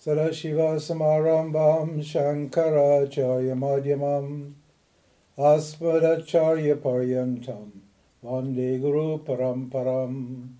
[0.00, 4.54] Sarashivasamarambam Shankaracharyamadhyamam
[5.36, 7.68] Asmadacharyaparyantam
[8.24, 10.56] Vande Guru Paramparam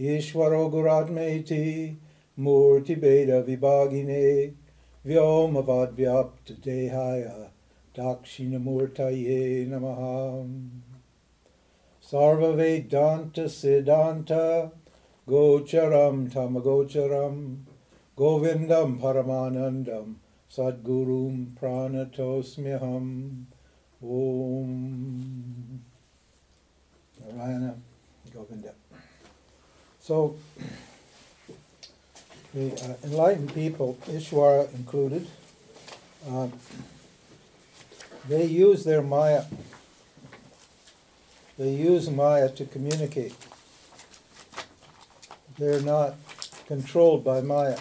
[0.00, 1.94] Ishvaro Guratmeti
[2.40, 4.54] Murti Beda Vibhagine
[5.06, 7.50] Vyomavadvyapta Dehaya
[7.94, 10.44] Dakshinamurtaye Namaha
[12.02, 14.72] Sarva Vedanta Siddhanta
[15.28, 17.66] Gocharam Tamagocharam
[18.20, 20.16] Govindam Paramanandam
[20.52, 23.44] Sadgurum Pranatosmyaham
[24.02, 25.80] Om
[27.18, 27.74] Narayana
[28.30, 28.74] Govinda.
[30.00, 30.36] So,
[32.52, 35.26] the uh, enlightened people, Ishwara included,
[36.28, 36.48] uh,
[38.28, 39.44] they use their Maya.
[41.56, 43.34] They use Maya to communicate.
[45.56, 46.16] They're not
[46.66, 47.78] controlled by Maya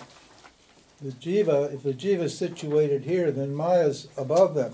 [1.02, 4.74] the jiva, if the jiva is situated here, then Maya's above them.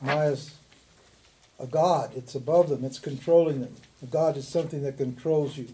[0.00, 0.54] Maya's
[1.58, 3.74] a god, it's above them, it's controlling them.
[4.02, 5.68] A god is something that controls you.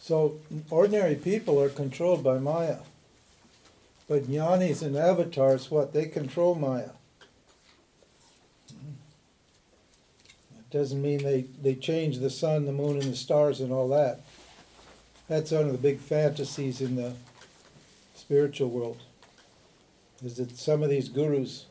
[0.00, 0.38] So
[0.70, 2.78] ordinary people are controlled by Maya.
[4.08, 5.92] But jnanis and avatars, what?
[5.92, 6.90] They control Maya.
[10.58, 13.88] It doesn't mean they, they change the sun, the moon, and the stars and all
[13.88, 14.20] that.
[15.28, 17.14] That's one of the big fantasies in the
[18.22, 19.02] spiritual world
[20.24, 21.66] is that some of these gurus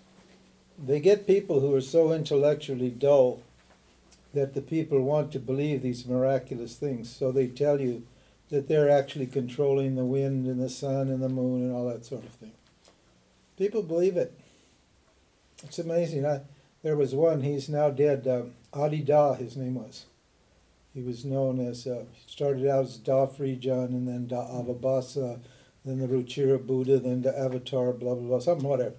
[0.84, 3.42] they get people who are so intellectually dull
[4.34, 7.10] that the people want to believe these miraculous things.
[7.10, 8.04] So they tell you
[8.50, 12.06] that they're actually controlling the wind and the sun and the moon and all that
[12.06, 12.54] sort of thing.
[13.58, 14.38] People believe it.
[15.64, 16.26] It's amazing.
[16.26, 16.42] I,
[16.82, 20.06] there was one he's now dead um, Adi Da his name was.
[20.94, 25.40] He was known as uh, started out as Da Free John and then Da Avabhasa
[25.86, 28.96] then the Ruchira Buddha, then the Avatar, blah, blah, blah, something, whatever.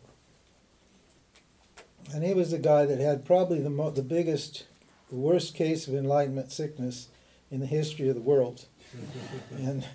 [2.13, 4.67] And he was the guy that had probably the, mo- the biggest,
[5.09, 7.09] the worst case of enlightenment sickness
[7.51, 8.67] in the history of the world.
[9.57, 9.87] and,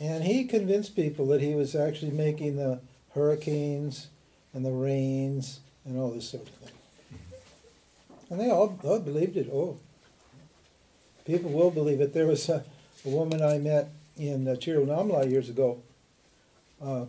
[0.00, 2.80] and he convinced people that he was actually making the
[3.14, 4.08] hurricanes
[4.52, 6.72] and the rains and all this sort of thing.
[8.28, 9.48] And they all, all believed it.
[9.52, 9.78] Oh,
[11.24, 12.12] people will believe it.
[12.12, 12.64] There was a,
[13.04, 15.82] a woman I met in uh, Tiruvannamalai years ago.
[16.80, 17.06] Uh,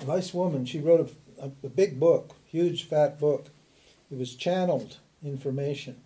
[0.00, 0.64] a nice woman.
[0.64, 3.48] She wrote a, a, a big book, huge fat book.
[4.10, 5.96] It was channeled information.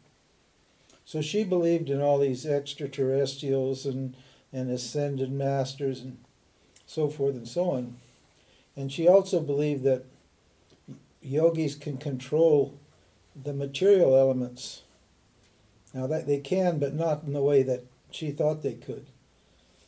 [1.05, 4.17] So she believed in all these extraterrestrials and,
[4.53, 6.19] and ascended masters and
[6.87, 7.97] so forth and so on.
[8.77, 10.05] And she also believed that
[11.21, 12.79] yogis can control
[13.41, 14.83] the material elements.
[15.93, 19.07] Now that they can, but not in the way that she thought they could.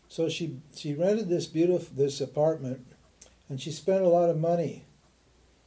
[0.09, 2.87] So she she rented this beautiful this apartment,
[3.49, 4.85] and she spent a lot of money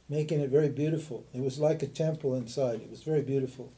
[0.08, 1.24] making it very beautiful.
[1.32, 2.80] It was like a temple inside.
[2.82, 3.72] It was very beautiful.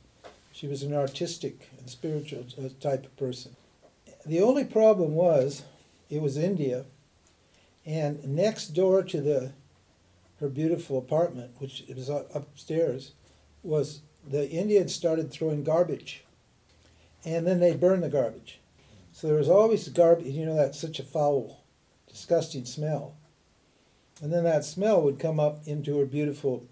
[0.52, 3.56] She was an artistic and spiritual uh, type of person.
[4.24, 5.64] The only problem was,
[6.08, 6.86] it was India,
[7.84, 9.52] and next door to the
[10.40, 13.12] her beautiful apartment, which was upstairs,
[13.62, 16.24] was the Indians started throwing garbage,
[17.24, 18.60] and then they burned the garbage.
[19.14, 21.60] So there was always garbage, you know, that's such a foul,
[22.08, 23.14] disgusting smell.
[24.20, 26.66] And then that smell would come up into her beautiful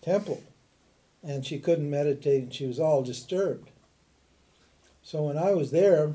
[0.00, 0.44] temple,
[1.24, 3.70] and she couldn't meditate, and she was all disturbed.
[5.02, 6.12] So when I was there,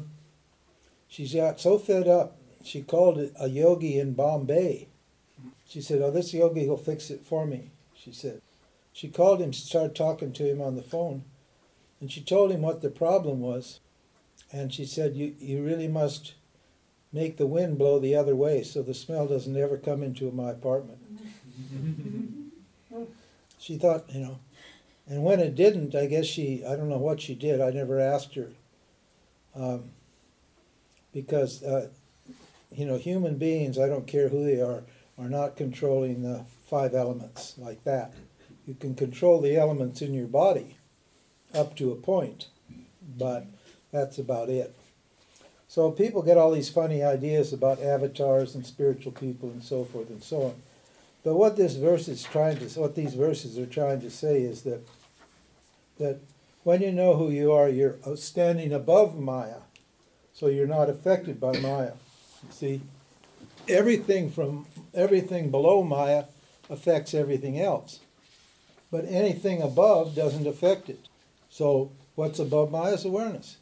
[1.10, 4.88] she got so fed up, she called a yogi in Bombay.
[5.68, 8.42] She said, Oh, this yogi will fix it for me, she said.
[8.94, 11.26] She called him, started talking to him on the phone,
[12.00, 13.82] and she told him what the problem was.
[14.52, 16.34] And she said, you, you really must
[17.12, 20.52] make the wind blow the other way so the smell doesn't ever come into my
[20.52, 21.00] apartment.
[23.60, 24.40] she thought, you know,
[25.10, 27.62] and when it didn't, I guess she, I don't know what she did.
[27.62, 28.50] I never asked her.
[29.56, 29.92] Um,
[31.14, 31.90] because, uh,
[32.72, 34.84] you know, human beings, I don't care who they are,
[35.18, 38.14] are not controlling the five elements like that.
[38.66, 40.78] You can control the elements in your body
[41.54, 42.48] up to a point,
[43.18, 43.48] but
[43.92, 44.76] that's about it.
[45.68, 50.10] So people get all these funny ideas about avatars and spiritual people and so forth
[50.10, 50.56] and so on.
[51.24, 54.62] But what this verse is trying to, what these verses are trying to say is
[54.62, 54.88] that,
[56.00, 56.20] that
[56.64, 59.60] when you know who you are, you're uh, standing above Maya,
[60.34, 61.94] so you're not affected by Maya.
[62.46, 62.82] You see,
[63.68, 66.26] everything from everything below Maya
[66.70, 68.00] affects everything else,
[68.92, 71.08] but anything above doesn't affect it.
[71.50, 73.58] So what's above Maya's awareness.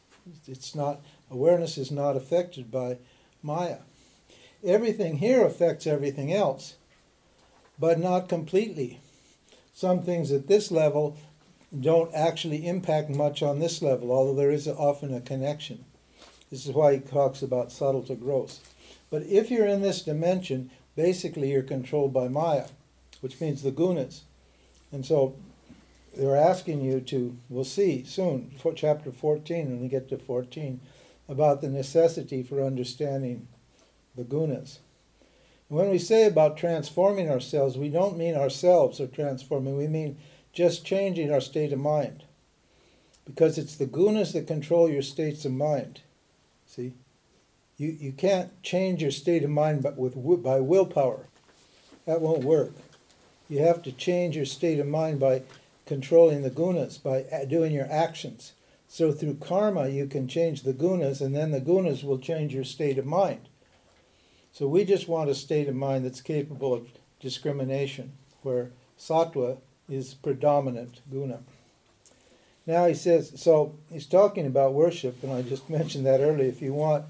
[0.46, 1.00] It's not
[1.30, 2.98] awareness is not affected by
[3.42, 3.78] Maya.
[4.64, 6.76] everything here affects everything else,
[7.78, 9.00] but not completely.
[9.72, 11.16] Some things at this level
[11.78, 15.84] don't actually impact much on this level, although there is often a connection.
[16.50, 18.60] This is why he talks about subtle to gross.
[19.10, 22.66] But if you're in this dimension, basically you're controlled by Maya,
[23.20, 24.22] which means the gunas.
[24.90, 25.36] And so
[26.16, 30.80] they're asking you to, we'll see soon, for chapter 14, when we get to 14,
[31.28, 33.48] about the necessity for understanding
[34.16, 34.78] the gunas.
[35.68, 40.16] And when we say about transforming ourselves, we don't mean ourselves are transforming, we mean
[40.52, 42.24] just changing our state of mind.
[43.24, 46.00] Because it's the gunas that control your states of mind.
[46.66, 46.94] See?
[47.76, 51.28] You, you can't change your state of mind but with, by willpower.
[52.06, 52.72] That won't work.
[53.48, 55.42] You have to change your state of mind by
[55.86, 58.52] controlling the gunas, by doing your actions.
[58.88, 62.64] So through karma, you can change the gunas, and then the gunas will change your
[62.64, 63.48] state of mind.
[64.52, 66.88] So we just want a state of mind that's capable of
[67.20, 68.12] discrimination,
[68.42, 71.40] where sattva is predominant guna.
[72.66, 76.48] Now he says, so he's talking about worship, and I just mentioned that earlier.
[76.48, 77.04] If you want,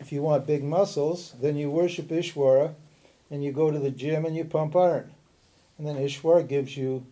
[0.00, 2.74] if you want big muscles, then you worship Ishwara,
[3.30, 5.10] and you go to the gym and you pump iron,
[5.76, 7.04] and then Ishwara gives you,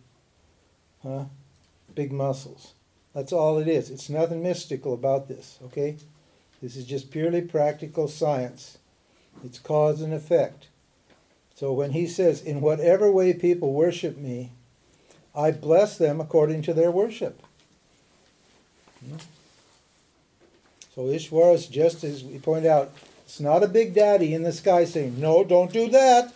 [1.03, 1.25] huh,
[1.93, 2.73] big muscles.
[3.13, 3.91] That's all it is.
[3.91, 5.59] It's nothing mystical about this.
[5.65, 5.97] Okay,
[6.61, 8.77] this is just purely practical science.
[9.43, 10.67] It's cause and effect.
[11.55, 14.51] So when he says, "In whatever way people worship me,"
[15.35, 17.41] I bless them according to their worship.
[18.99, 19.17] Hmm?
[20.95, 22.91] So Ishwara is just as we point out,
[23.25, 26.33] it's not a big daddy in the sky saying, No, don't do that.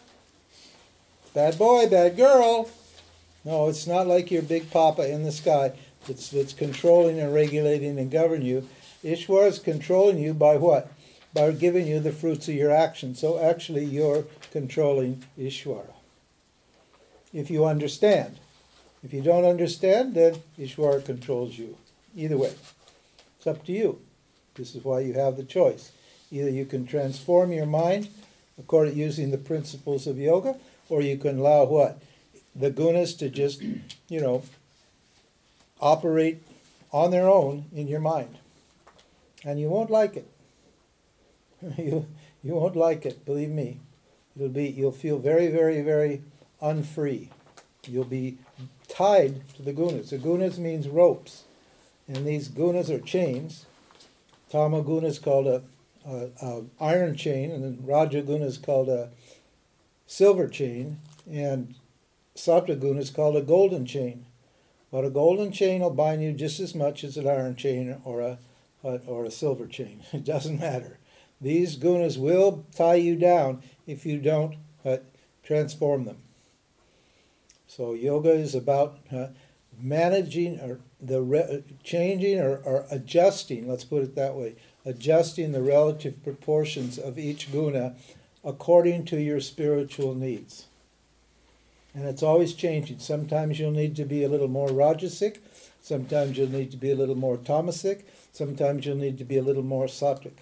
[1.34, 2.70] Bad boy, bad girl.
[3.48, 5.72] No, it's not like your big papa in the sky
[6.06, 8.68] that's, that's controlling and regulating and governing you.
[9.06, 10.92] Ishwara is controlling you by what?
[11.34, 13.16] By giving you the fruits of your action.
[13.16, 15.94] So actually, you're controlling Ishwara.
[17.32, 18.38] If you understand.
[19.02, 21.78] If you don't understand, then Ishwara controls you.
[22.18, 22.54] Either way,
[23.38, 24.02] it's up to you.
[24.56, 25.94] This is why you have the choice.
[26.32, 28.10] Either you can transform your mind
[28.60, 30.58] according using the principles of yoga,
[30.90, 32.02] or you can allow what
[32.58, 34.44] the gunas to just, you know,
[35.80, 36.42] operate
[36.92, 38.38] on their own in your mind,
[39.46, 40.28] and you won't like it.
[41.78, 42.08] you
[42.44, 43.26] you won't like it.
[43.26, 43.80] Believe me,
[44.36, 46.22] it'll be you'll feel very very very
[46.62, 47.30] unfree.
[47.88, 48.38] You'll be
[48.88, 50.10] tied to the gunas.
[50.10, 51.44] The gunas means ropes,
[52.08, 53.66] and these gunas are chains.
[54.50, 55.62] Tama guna is called a,
[56.06, 59.10] a, a iron chain, and Raja guna is called a
[60.08, 61.00] silver chain,
[61.30, 61.76] and
[62.38, 64.26] Sattva guna is called a golden chain.
[64.92, 68.22] But a golden chain will bind you just as much as an iron chain or
[68.22, 68.38] a,
[68.84, 70.04] a or a silver chain.
[70.14, 71.00] It doesn't matter.
[71.42, 74.56] These gunas will tie you down if you don't
[74.86, 74.98] uh,
[75.44, 76.18] transform them.
[77.68, 79.28] So yoga is about uh,
[79.80, 83.68] managing or the re- changing or, or adjusting.
[83.68, 84.56] Let's put it that way:
[84.86, 87.96] adjusting the relative proportions of each guna
[88.44, 90.68] according to your spiritual needs.
[91.94, 93.00] And it's always changing.
[93.00, 95.38] Sometimes you'll need to be a little more rajasic.
[95.82, 98.04] Sometimes you'll need to be a little more tamasic.
[98.32, 100.38] Sometimes you'll need to be a little more sattvic.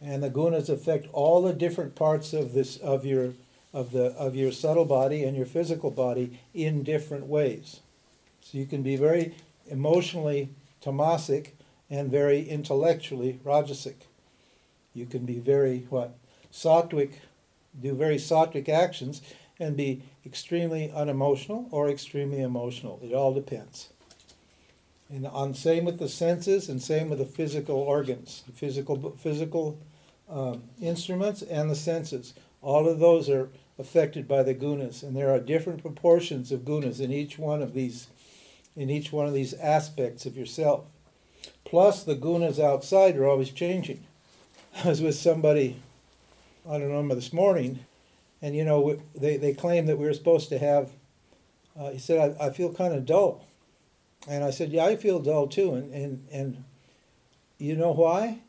[0.00, 3.32] And the gunas affect all the different parts of this of your
[3.72, 7.80] of the of your subtle body and your physical body in different ways.
[8.40, 9.34] So you can be very
[9.68, 10.50] emotionally
[10.82, 11.48] tamasic
[11.90, 13.94] and very intellectually rajasic.
[14.94, 16.16] You can be very what
[16.52, 17.14] sattvic,
[17.80, 19.20] do very sattvic actions
[19.58, 23.00] and be extremely unemotional or extremely emotional.
[23.02, 23.88] It all depends.
[25.08, 29.78] And on same with the senses and same with the physical organs, the physical physical
[30.28, 32.34] um, instruments and the senses.
[32.62, 37.00] All of those are affected by the gunas, and there are different proportions of gunas
[37.00, 38.08] in each one of these,
[38.76, 40.84] in each one of these aspects of yourself.
[41.64, 44.04] Plus, the gunas outside are always changing.
[44.84, 45.76] I was with somebody,
[46.68, 47.84] I don't remember this morning,
[48.44, 50.90] and you know they they claimed that we were supposed to have.
[51.78, 53.46] Uh, he said, I, "I feel kind of dull,"
[54.28, 56.64] and I said, "Yeah, I feel dull too." And and and
[57.58, 58.40] you know why?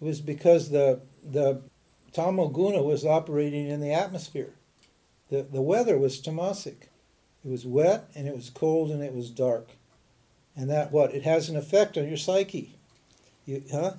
[0.00, 1.60] It was because the the
[2.14, 4.54] Tamoguna was operating in the atmosphere.
[5.28, 6.88] The, the weather was tamasic.
[7.44, 9.68] It was wet and it was cold and it was dark.
[10.56, 11.14] And that what?
[11.14, 12.76] It has an effect on your psyche.
[13.46, 13.94] You, huh?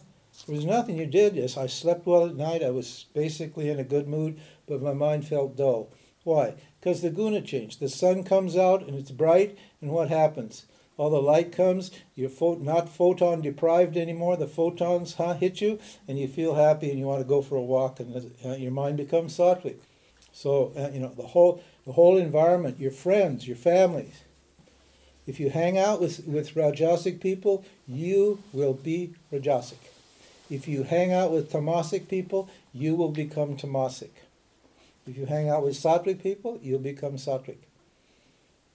[0.46, 1.36] There was nothing you did.
[1.36, 2.63] Yes, I slept well at night.
[2.63, 5.90] I was basically in a good mood, but my mind felt dull.
[6.24, 6.56] Why?
[6.80, 7.80] Because the guna changed.
[7.80, 10.66] The sun comes out and it's bright, and what happens?
[10.98, 14.38] all the light comes, you're not photon deprived anymore.
[14.38, 17.56] The photons huh, hit you, and you feel happy, and you want to go for
[17.56, 19.78] a walk, and uh, your mind becomes sattvic.
[20.32, 24.24] So uh, you know the whole the whole environment, your friends, your families.
[25.25, 29.92] If you hang out with with rajasic people, you will be rajasic.
[30.53, 34.12] If you hang out with tamasic people, you will become tamasic.
[35.07, 37.57] If you hang out with sattvic people, you'll become sattvic.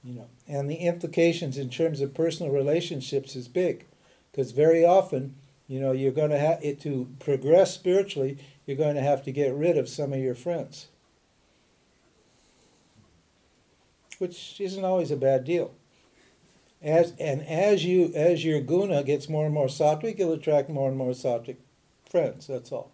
[0.02, 3.84] You know, and the implications in terms of personal relationships is big,
[4.32, 5.36] because very often,
[5.68, 8.38] you know, you're going to have it to progress spiritually.
[8.66, 10.88] You're going to have to get rid of some of your friends,
[14.18, 15.70] which isn't always a bad deal.
[16.82, 20.88] As and as you as your guna gets more and more sattvic, you'll attract more
[20.88, 21.58] and more sattvic
[22.08, 22.46] friends.
[22.46, 22.90] That's all.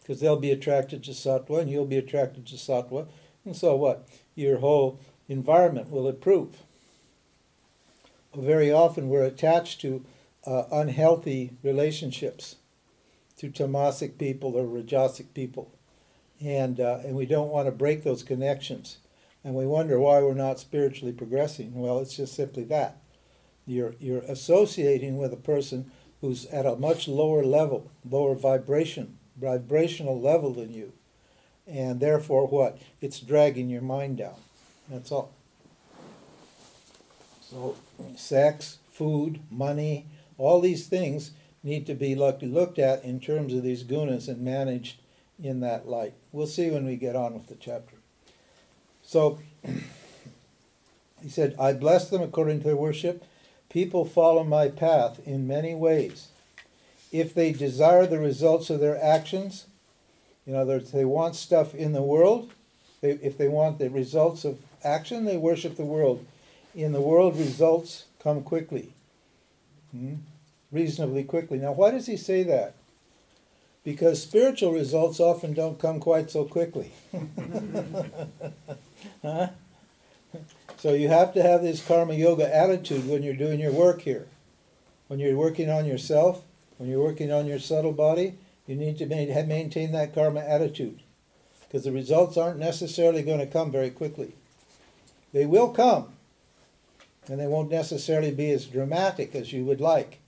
[0.00, 3.06] Because they'll be attracted to sattva, and you'll be attracted to sattva,
[3.44, 4.08] and so what?
[4.34, 6.62] Your whole environment will improve.
[8.34, 10.04] Very often we're attached to
[10.46, 12.56] uh, unhealthy relationships,
[13.36, 15.70] to tamasic people or rajasic people,
[16.40, 18.98] and uh, and we don't want to break those connections,
[19.44, 21.74] and we wonder why we're not spiritually progressing.
[21.74, 22.96] Well, it's just simply that
[23.66, 25.90] you're you're associating with a person
[26.22, 30.92] who's at a much lower level, lower vibration, vibrational level than you,
[31.66, 32.78] and therefore what?
[33.02, 34.36] It's dragging your mind down.
[34.88, 35.32] That's all.
[37.40, 37.76] So,
[38.16, 40.06] sex, food, money,
[40.38, 44.40] all these things need to be looked, looked at in terms of these gunas and
[44.40, 45.00] managed
[45.42, 46.14] in that light.
[46.30, 47.96] We'll see when we get on with the chapter.
[49.02, 49.40] So,
[51.22, 53.24] he said, I bless them according to their worship.
[53.72, 56.28] People follow my path in many ways.
[57.10, 59.66] If they desire the results of their actions,
[60.46, 62.52] in other words, they want stuff in the world,
[63.00, 66.26] they, if they want the results of action, they worship the world.
[66.74, 68.92] In the world, results come quickly,
[69.90, 70.16] hmm?
[70.70, 71.58] reasonably quickly.
[71.58, 72.74] Now, why does he say that?
[73.84, 76.92] Because spiritual results often don't come quite so quickly.
[79.22, 79.48] huh?
[80.82, 84.26] So you have to have this karma yoga attitude when you're doing your work here.
[85.06, 86.42] When you're working on yourself,
[86.76, 88.34] when you're working on your subtle body,
[88.66, 91.00] you need to maintain that karma attitude
[91.60, 94.34] because the results aren't necessarily going to come very quickly.
[95.32, 96.14] They will come,
[97.28, 100.18] and they won't necessarily be as dramatic as you would like.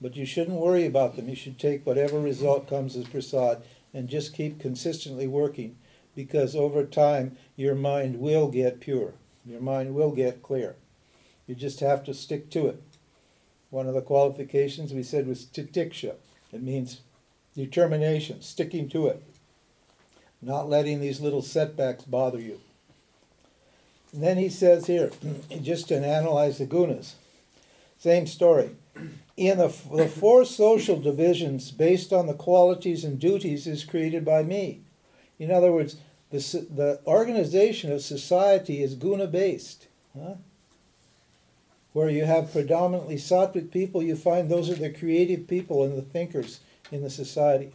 [0.00, 1.28] But you shouldn't worry about them.
[1.28, 3.62] You should take whatever result comes as prasad
[3.92, 5.76] and just keep consistently working
[6.14, 9.12] because over time your mind will get pure.
[9.48, 10.76] Your mind will get clear.
[11.46, 12.82] You just have to stick to it.
[13.70, 16.16] One of the qualifications we said was titiksha.
[16.52, 17.00] It means
[17.54, 19.22] determination, sticking to it,
[20.42, 22.60] not letting these little setbacks bother you.
[24.12, 25.10] And then he says here,
[25.62, 27.14] just to analyze the gunas,
[27.98, 28.76] same story.
[29.36, 34.42] In the, the four social divisions based on the qualities and duties is created by
[34.42, 34.82] me.
[35.38, 35.96] In other words,
[36.30, 39.86] the, the organization of society is guna based.
[40.18, 40.34] Huh?
[41.92, 46.02] Where you have predominantly sattvic people, you find those are the creative people and the
[46.02, 46.60] thinkers
[46.92, 47.72] in the society.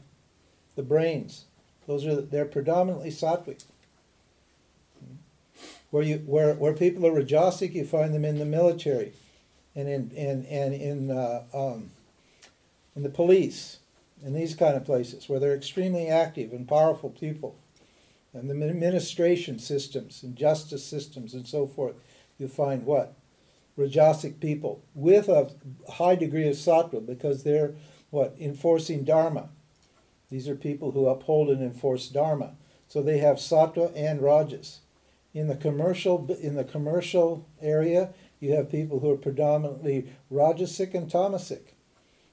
[0.75, 1.45] The brains,
[1.87, 3.63] those are they're predominantly sattvic.
[5.91, 9.13] Where, you, where, where people are rajasic, you find them in the military
[9.75, 11.91] and in, and, and in, uh, um,
[12.95, 13.77] in the police
[14.23, 17.55] in these kind of places where they're extremely active and powerful people.
[18.33, 21.95] And the administration systems and justice systems and so forth,
[22.37, 23.15] you find what?
[23.77, 25.51] Rajasic people with a
[25.93, 27.75] high degree of sattva because they're
[28.09, 28.35] what?
[28.39, 29.49] Enforcing dharma.
[30.29, 32.55] These are people who uphold and enforce dharma.
[32.87, 34.81] So they have sattva and rajas.
[35.33, 41.09] In the commercial in the commercial area, you have people who are predominantly rajasic and
[41.09, 41.73] tamasic.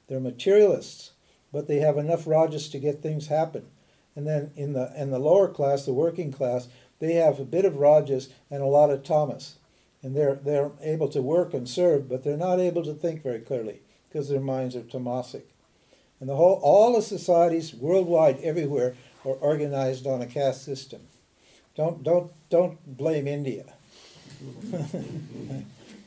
[0.06, 1.12] They're materialists,
[1.52, 3.66] but they have enough rajas to get things happen.
[4.16, 7.64] And then in the in the lower class, the working class, they have a bit
[7.64, 9.56] of rajas and a lot of tamas.
[10.02, 13.40] And they're they're able to work and serve, but they're not able to think very
[13.40, 15.42] clearly because their minds are tamasic.
[16.20, 21.00] And the whole all the societies worldwide everywhere are organized on a caste system.
[21.76, 23.72] Don't don't don't blame India.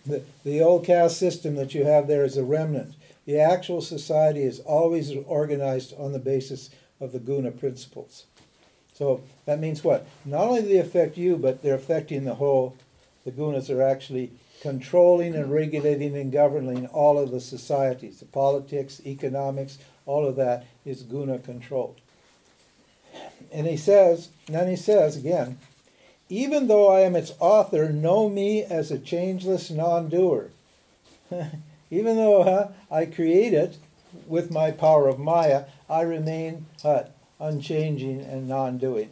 [0.05, 2.95] the, the old caste system that you have there is a remnant.
[3.25, 6.69] The actual society is always organized on the basis
[7.03, 8.25] of the guna principles.
[8.93, 10.07] So that means what?
[10.23, 12.77] Not only do they affect you, but they're affecting the whole.
[13.25, 14.31] The gunas are actually
[14.61, 18.19] controlling and regulating and governing all of the societies.
[18.19, 21.99] The politics, economics, all of that is guna controlled.
[23.51, 25.57] And he says, and then he says again,
[26.29, 30.49] even though I am its author, know me as a changeless non doer.
[31.91, 33.77] even though huh, I create it
[34.27, 37.05] with my power of Maya, I remain huh,
[37.39, 39.09] unchanging and non doing.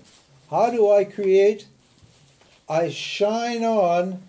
[0.49, 1.67] How do I create?
[2.69, 4.21] I shine on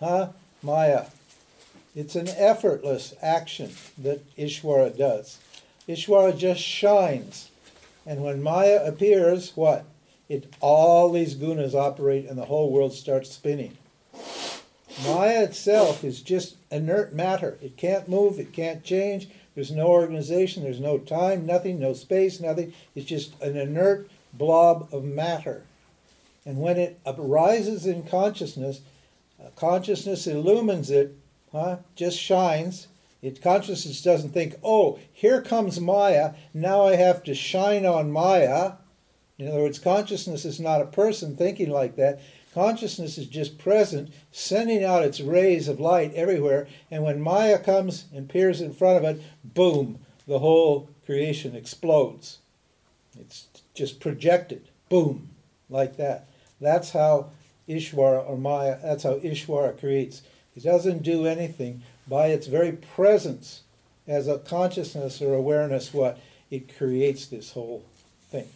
[0.00, 0.30] huh,
[0.62, 1.06] Maya.
[1.94, 5.38] It's an effortless action that Ishvara does.
[5.88, 7.50] Ishvara just shines.
[8.06, 9.84] And when Maya appears, what?
[10.28, 13.76] It all these gunas operate and the whole world starts spinning.
[15.04, 17.58] Maya itself is just inert matter.
[17.62, 19.28] It can't move, it can't change.
[19.58, 22.72] There's no organization, there's no time, nothing, no space, nothing.
[22.94, 25.64] It's just an inert blob of matter.
[26.46, 28.82] And when it arises in consciousness,
[29.42, 31.16] uh, consciousness illumines it,
[31.50, 31.78] huh?
[31.96, 32.86] just shines.
[33.20, 38.74] It consciousness doesn't think, oh, here comes Maya, now I have to shine on Maya.
[39.38, 42.20] In other words, consciousness is not a person thinking like that.
[42.58, 48.06] Consciousness is just present, sending out its rays of light everywhere, and when Maya comes
[48.12, 52.38] and peers in front of it, boom, the whole creation explodes.
[53.16, 55.28] It's just projected, boom,
[55.70, 56.26] like that.
[56.60, 57.30] That's how
[57.68, 60.22] Ishvara or Maya, that's how Ishvara creates.
[60.56, 61.84] It doesn't do anything.
[62.08, 63.62] By its very presence
[64.08, 66.18] as a consciousness or awareness, what?
[66.50, 67.84] It creates this whole
[68.32, 68.48] thing.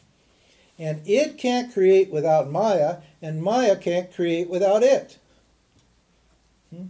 [0.79, 5.19] And it can't create without Maya, and Maya can't create without it.
[6.75, 6.87] Hmm?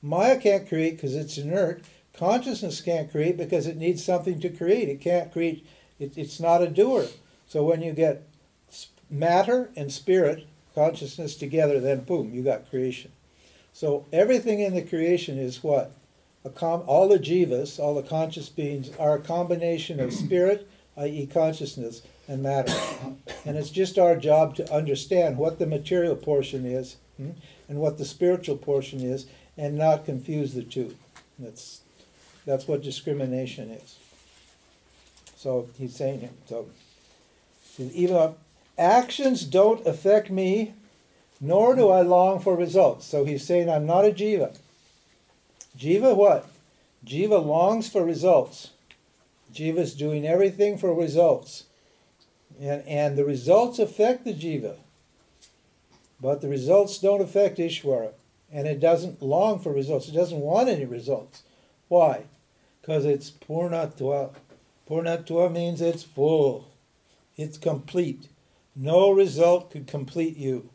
[0.00, 1.82] Maya can't create because it's inert.
[2.14, 4.88] Consciousness can't create because it needs something to create.
[4.88, 5.66] It can't create,
[5.98, 7.06] it, it's not a doer.
[7.46, 8.26] So when you get
[9.10, 13.10] matter and spirit, consciousness together, then boom, you got creation.
[13.72, 15.92] So everything in the creation is what?
[16.54, 22.02] Com- all the jivas, all the conscious beings, are a combination of spirit, i.e., consciousness,
[22.30, 22.72] and matter.
[23.44, 27.30] And it's just our job to understand what the material portion is hmm,
[27.68, 30.96] and what the spiritual portion is and not confuse the two.
[31.40, 31.80] That's,
[32.46, 33.96] that's what discrimination is.
[35.36, 36.32] So he's saying it.
[36.46, 36.68] So
[37.78, 38.34] even
[38.78, 40.74] actions don't affect me,
[41.40, 43.06] nor do I long for results.
[43.06, 44.56] So he's saying I'm not a jiva.
[45.76, 46.48] Jiva what?
[47.04, 48.70] Jiva longs for results.
[49.52, 51.64] Jiva is doing everything for results.
[52.60, 54.76] And, and the results affect the jiva.
[56.20, 58.12] But the results don't affect Ishvara.
[58.52, 60.08] And it doesn't long for results.
[60.08, 61.42] It doesn't want any results.
[61.88, 62.24] Why?
[62.80, 64.34] Because it's purnatva.
[64.88, 66.68] Purnatva means it's full.
[67.36, 68.28] It's complete.
[68.76, 70.68] No result could complete you.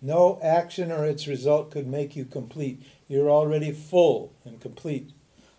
[0.00, 2.82] No action or its result could make you complete.
[3.08, 5.10] You're already full and complete.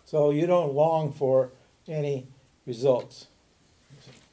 [0.04, 1.50] So you don't long for
[1.86, 2.26] any
[2.66, 3.26] results.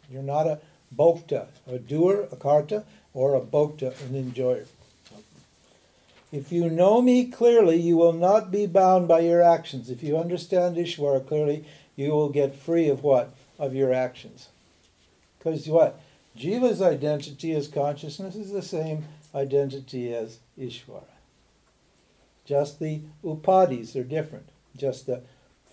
[0.09, 0.59] You're not a
[0.95, 4.65] bhokta, a doer, a karta, or a bhokta, an enjoyer.
[6.31, 9.89] If you know me clearly, you will not be bound by your actions.
[9.89, 13.33] If you understand Ishvara clearly, you will get free of what?
[13.57, 14.49] Of your actions.
[15.39, 15.99] Because what?
[16.37, 21.03] Jiva's identity as consciousness is the same identity as Ishvara.
[22.45, 24.49] Just the upadhis are different.
[24.75, 25.21] Just the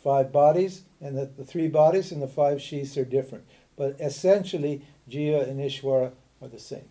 [0.02, 3.44] five bodies and the, the three bodies and the five sheaths are different.
[3.76, 6.88] But essentially, Jiva and Ishvara are the same.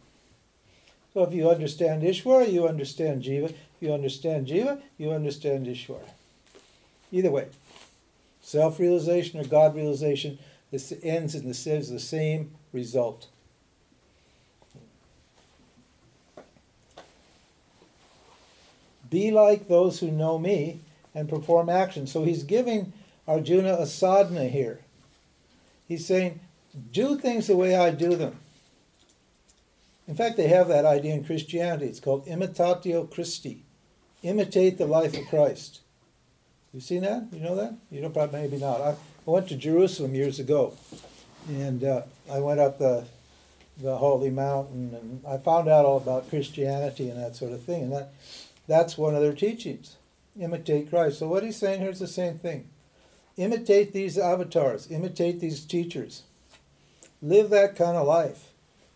[1.14, 3.50] So if you understand Ishvara, you understand Jiva.
[3.50, 6.10] If you understand Jiva, you understand Ishvara.
[7.12, 7.48] Either way,
[8.42, 10.40] self realization or God realization,
[10.72, 13.28] this ends in the, the same result.
[19.10, 20.80] Be like those who know me
[21.14, 22.08] and perform action.
[22.08, 22.94] So he's giving
[23.28, 24.80] Arjuna a sadhana here.
[25.88, 26.40] He's saying,
[26.92, 28.38] do things the way I do them.
[30.08, 31.86] In fact, they have that idea in Christianity.
[31.86, 33.64] It's called imitatio Christi.
[34.22, 35.82] Imitate the life of Christ.
[36.74, 37.28] You've seen that?
[37.32, 37.76] You know that?
[37.92, 38.82] You know, probably maybe not.
[38.82, 38.96] I, I
[39.32, 40.74] went to Jerusalem years ago,
[41.48, 43.06] and uh, I went up the
[43.82, 47.84] the holy mountain, and I found out all about Christianity and that sort of thing.
[47.84, 48.14] And that
[48.68, 49.98] that's one of their teachings.
[50.40, 51.20] Imitate Christ.
[51.20, 52.70] So what he's saying here is the same thing.
[53.38, 56.24] Imitate these avatars, imitate these teachers.
[57.24, 58.50] Live that kind of life.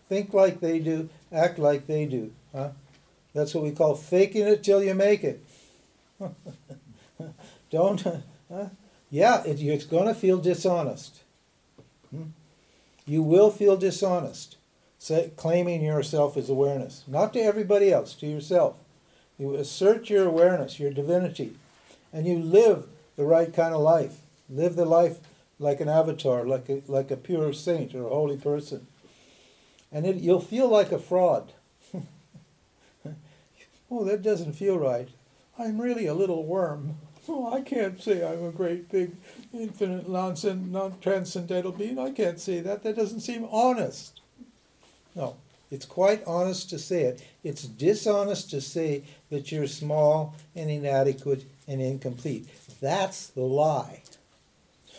[0.09, 2.33] Think like they do, act like they do.
[2.53, 2.71] Huh?
[3.33, 5.43] That's what we call faking it till you make it.
[7.71, 8.65] Don't, huh?
[9.09, 11.21] yeah, it, it's going to feel dishonest.
[12.09, 12.31] Hmm?
[13.05, 14.57] You will feel dishonest,
[14.99, 17.05] say, claiming yourself as awareness.
[17.07, 18.75] Not to everybody else, to yourself.
[19.39, 21.55] You assert your awareness, your divinity,
[22.11, 24.17] and you live the right kind of life.
[24.49, 25.19] Live the life
[25.59, 28.87] like an avatar, like a, like a pure saint or a holy person.
[29.91, 31.53] And it, you'll feel like a fraud.
[33.91, 35.09] oh, that doesn't feel right.
[35.57, 36.97] I'm really a little worm.
[37.29, 39.11] Oh, I can't say I'm a great, big,
[39.53, 41.99] infinite, non-transcendental being.
[41.99, 42.83] I can't say that.
[42.83, 44.21] That doesn't seem honest.
[45.13, 45.35] No,
[45.69, 47.21] it's quite honest to say it.
[47.43, 52.47] It's dishonest to say that you're small and inadequate and incomplete.
[52.79, 54.03] That's the lie.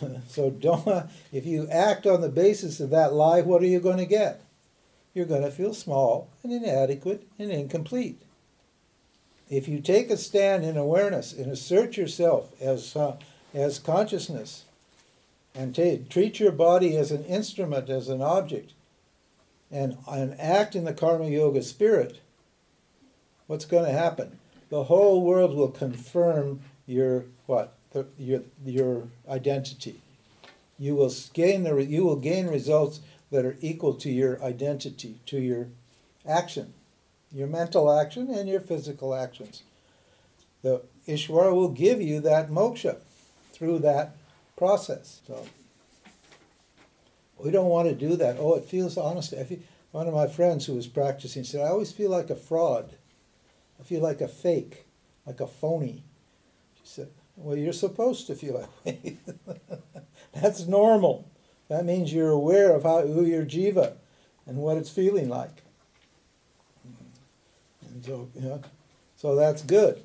[0.28, 0.87] so don't.
[1.32, 4.42] If you act on the basis of that lie, what are you going to get?
[5.14, 8.22] You're going to feel small and inadequate and incomplete.
[9.50, 13.16] If you take a stand in awareness and assert yourself as uh,
[13.54, 14.64] as consciousness,
[15.54, 18.72] and take, treat your body as an instrument, as an object,
[19.70, 22.20] and, and act in the karma yoga spirit,
[23.46, 24.38] what's going to happen?
[24.70, 27.74] The whole world will confirm your what?
[27.98, 30.00] The, your your identity.
[30.78, 35.38] You will gain the you will gain results that are equal to your identity, to
[35.38, 35.68] your
[36.26, 36.72] action,
[37.32, 39.62] your mental action and your physical actions.
[40.62, 42.98] The Ishvara will give you that moksha
[43.52, 44.16] through that
[44.56, 45.20] process.
[45.26, 45.46] So
[47.38, 48.37] we don't want to do that.
[48.38, 49.34] Oh, it feels honest.
[49.90, 52.96] One of my friends who was practicing said, I always feel like a fraud.
[53.80, 54.87] I feel like a fake,
[55.26, 56.04] like a phony.
[56.74, 57.08] She said,
[57.40, 59.16] Well, you're supposed to feel that way.
[60.35, 61.31] That's normal.
[61.68, 63.94] That means you're aware of how, who your jiva
[64.46, 65.62] and what it's feeling like.
[67.83, 68.62] And so, you know,
[69.16, 70.03] so that's good.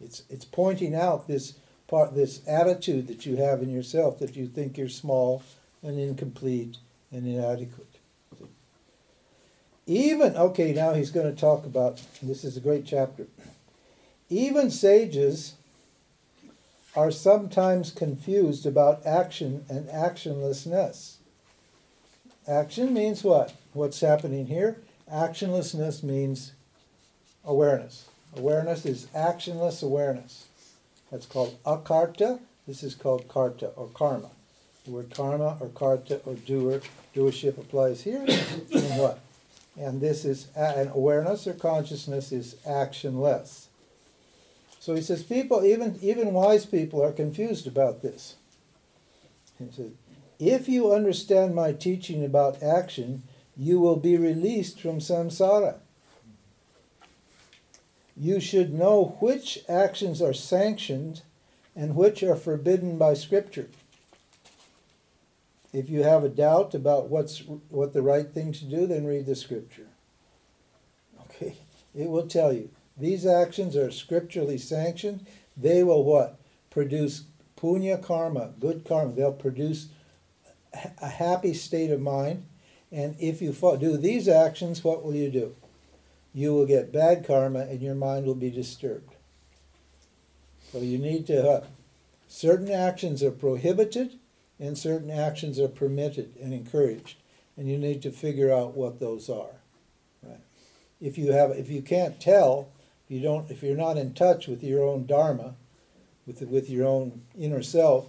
[0.00, 1.54] It's, it's pointing out this
[1.88, 5.42] part, this attitude that you have in yourself that you think you're small
[5.82, 6.76] and incomplete
[7.10, 7.86] and inadequate.
[9.86, 13.26] Even, okay, now he's going to talk about, this is a great chapter.
[14.28, 15.54] Even sages
[16.94, 21.14] are sometimes confused about action and actionlessness.
[22.46, 23.54] Action means what?
[23.72, 24.78] What's happening here?
[25.10, 26.52] Actionlessness means
[27.44, 28.06] awareness.
[28.36, 30.46] Awareness is actionless awareness.
[31.10, 32.40] That's called akarta.
[32.66, 34.30] This is called karta or karma.
[34.84, 36.80] The word karma or karta or doer,
[37.14, 38.20] doership applies here.
[38.26, 39.20] and what?
[39.78, 43.66] And this is, an awareness or consciousness is actionless.
[44.82, 48.34] So he says, people, even, even wise people are confused about this.
[49.56, 49.92] He says,
[50.40, 53.22] if you understand my teaching about action,
[53.56, 55.76] you will be released from samsara.
[58.16, 61.22] You should know which actions are sanctioned
[61.76, 63.68] and which are forbidden by Scripture.
[65.72, 69.26] If you have a doubt about what's what the right thing to do, then read
[69.26, 69.86] the Scripture.
[71.20, 71.58] Okay,
[71.94, 72.68] it will tell you.
[72.96, 75.26] These actions are scripturally sanctioned.
[75.56, 76.38] They will what?
[76.70, 77.24] Produce
[77.56, 79.12] punya karma, good karma.
[79.12, 79.88] They'll produce
[81.00, 82.44] a happy state of mind.
[82.90, 85.54] And if you do these actions, what will you do?
[86.34, 89.14] You will get bad karma and your mind will be disturbed.
[90.70, 91.66] So you need to, uh,
[92.28, 94.18] certain actions are prohibited
[94.58, 97.16] and certain actions are permitted and encouraged.
[97.56, 99.60] And you need to figure out what those are.
[100.22, 100.40] Right?
[101.00, 102.68] If you have, if you can't tell,
[103.12, 105.54] you don't if you're not in touch with your own dharma
[106.26, 108.06] with with your own inner self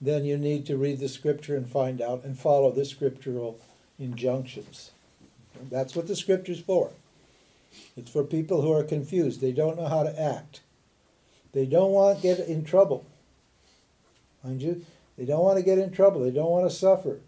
[0.00, 3.58] then you need to read the scripture and find out and follow the scriptural
[3.98, 4.90] injunctions.
[5.70, 6.90] That's what the scripture's for.
[7.96, 9.40] It's for people who are confused.
[9.40, 10.60] They don't know how to act.
[11.52, 13.06] They don't want to get in trouble.
[14.42, 14.84] Mind you
[15.16, 16.20] they don't want to get in trouble.
[16.20, 17.20] They don't want to suffer.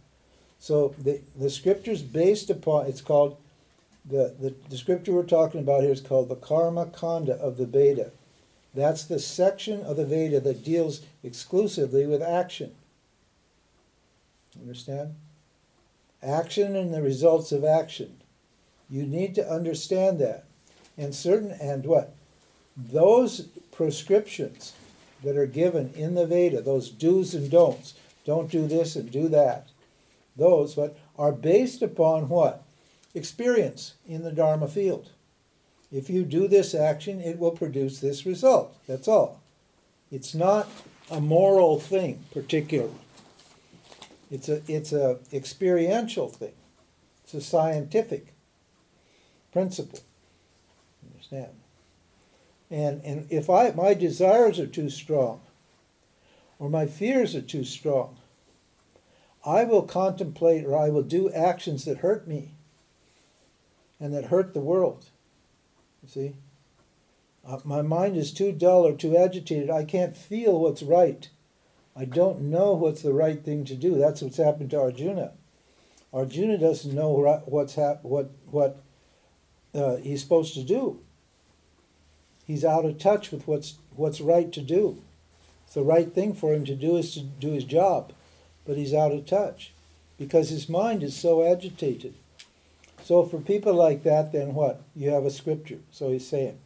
[0.59, 3.39] So the, the scripture's based upon it's called
[4.09, 7.67] the, the, the scripture we're talking about here is called the Karma Kanda of the
[7.67, 8.13] Veda.
[8.75, 12.73] That's the section of the Veda that deals exclusively with action.
[14.61, 15.15] Understand?
[16.23, 18.17] Action and the results of action.
[18.89, 20.45] You need to understand that.
[20.97, 22.15] And certain, and what?
[22.77, 24.75] Those prescriptions
[25.25, 29.29] that are given in the Veda, those do's and don'ts, don't do this and do
[29.29, 29.69] that,
[30.37, 32.66] those what are based upon what?
[33.17, 35.11] Experience in the Dharma field.
[35.91, 38.77] If you do this action, it will produce this result.
[38.87, 39.41] That's all.
[40.13, 40.69] It's not
[41.11, 42.93] a moral thing, particularly.
[44.31, 46.53] It's a it's a experiential thing.
[47.25, 48.35] It's a scientific
[49.53, 50.01] principle.
[51.11, 51.53] Understand?
[52.71, 55.41] And and if I my desires are too strong,
[56.59, 58.19] or my fears are too strong,
[59.45, 62.56] I will contemplate or I will do actions that hurt me
[64.01, 65.07] and that hurt the world.
[66.03, 66.37] You see?
[67.47, 69.71] Uh, my mind is too dull or too agitated.
[69.71, 71.29] I can't feel what's right.
[71.95, 73.97] I don't know what's the right thing to do.
[73.97, 75.33] That's what's happened to Arjuna.
[76.13, 77.11] Arjuna doesn't know
[77.47, 78.83] what's hap- what what
[79.75, 81.01] uh, he's supposed to do.
[82.47, 85.03] He's out of touch with what's what's right to do.
[85.73, 88.13] The right thing for him to do is to do his job,
[88.65, 89.73] but he's out of touch
[90.19, 92.15] because his mind is so agitated.
[93.07, 94.83] So for people like that, then what?
[94.97, 95.79] You have a scripture.
[95.93, 96.59] So he's saying.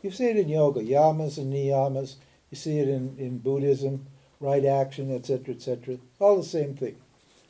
[0.00, 2.14] You see it in yoga, yamas and niyamas.
[2.50, 4.06] You see it in, in Buddhism,
[4.40, 5.98] right action, etc., etc.
[6.18, 6.96] All the same thing.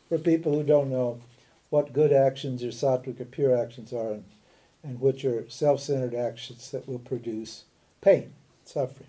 [0.08, 1.20] For people who don't know
[1.70, 4.24] what good actions or sattvic or pure actions are, and,
[4.82, 7.62] and which are self-centered actions that will produce
[8.00, 8.32] pain,
[8.64, 9.08] suffering.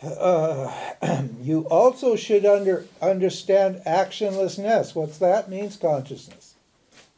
[0.00, 0.72] Uh,
[1.42, 4.94] you also should under, understand actionlessness.
[4.94, 5.50] What's that?
[5.50, 6.54] Means consciousness,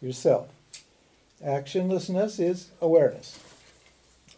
[0.01, 0.49] yourself.
[1.45, 3.41] Actionlessness is awareness.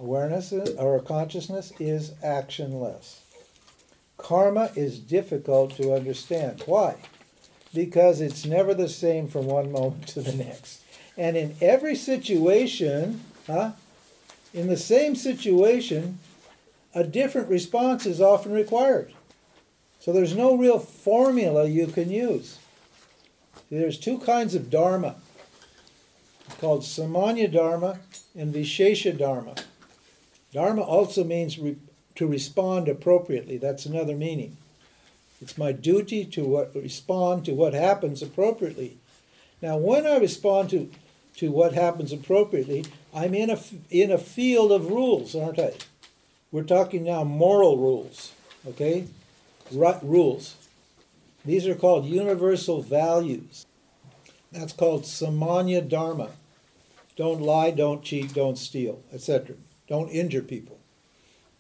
[0.01, 3.19] Awareness or consciousness is actionless.
[4.17, 6.63] Karma is difficult to understand.
[6.67, 6.97] Why?
[7.75, 10.83] Because it's never the same from one moment to the next.
[11.17, 13.73] And in every situation, huh,
[14.55, 16.19] in the same situation,
[16.95, 19.13] a different response is often required.
[20.01, 22.59] So there's no real formula you can use.
[23.71, 25.17] There's two kinds of dharma
[26.55, 27.99] called samanya dharma
[28.37, 29.55] and vishesha dharma.
[30.53, 31.77] Dharma also means re-
[32.15, 33.59] to respond appropriately.
[33.59, 34.57] That's another meaning.
[35.41, 38.97] It's my duty to what, respond to what happens appropriately.
[39.61, 40.91] Now, when I respond to,
[41.37, 43.59] to what happens appropriately, I'm in a,
[43.91, 45.73] in a field of rules, aren't I?
[46.53, 48.33] We're talking now moral rules,
[48.67, 49.07] okay?
[49.73, 50.55] Rules.
[51.45, 53.67] These are called universal values.
[54.53, 56.31] That's called samanya dharma.
[57.17, 59.57] Don't lie, don't cheat, don't steal, etc.
[59.89, 60.79] Don't injure people.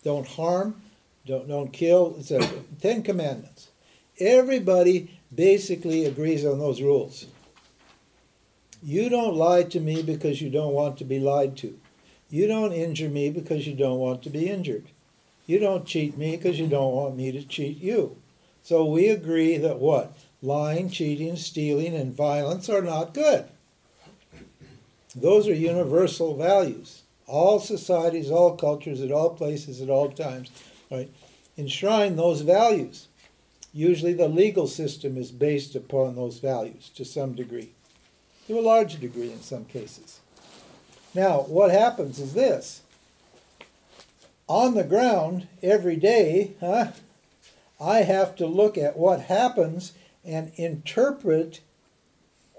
[0.02, 0.82] Don't harm,
[1.26, 2.48] don't, don't kill, etc.
[2.80, 3.68] Ten Commandments.
[4.18, 7.26] Everybody basically agrees on those rules.
[8.82, 11.78] You don't lie to me because you don't want to be lied to.
[12.28, 14.86] You don't injure me because you don't want to be injured.
[15.46, 18.16] You don't cheat me because you don't want me to cheat you.
[18.62, 20.16] So we agree that what?
[20.42, 23.46] Lying, cheating, stealing, and violence are not good.
[25.14, 27.02] Those are universal values.
[27.26, 30.50] All societies, all cultures, at all places, at all times,
[30.90, 31.10] right,
[31.56, 33.08] enshrine those values.
[33.72, 37.70] Usually the legal system is based upon those values to some degree,
[38.46, 40.20] to a large degree in some cases.
[41.14, 42.82] Now, what happens is this
[44.48, 46.88] on the ground every day, huh,
[47.80, 49.92] I have to look at what happens
[50.24, 51.60] and interpret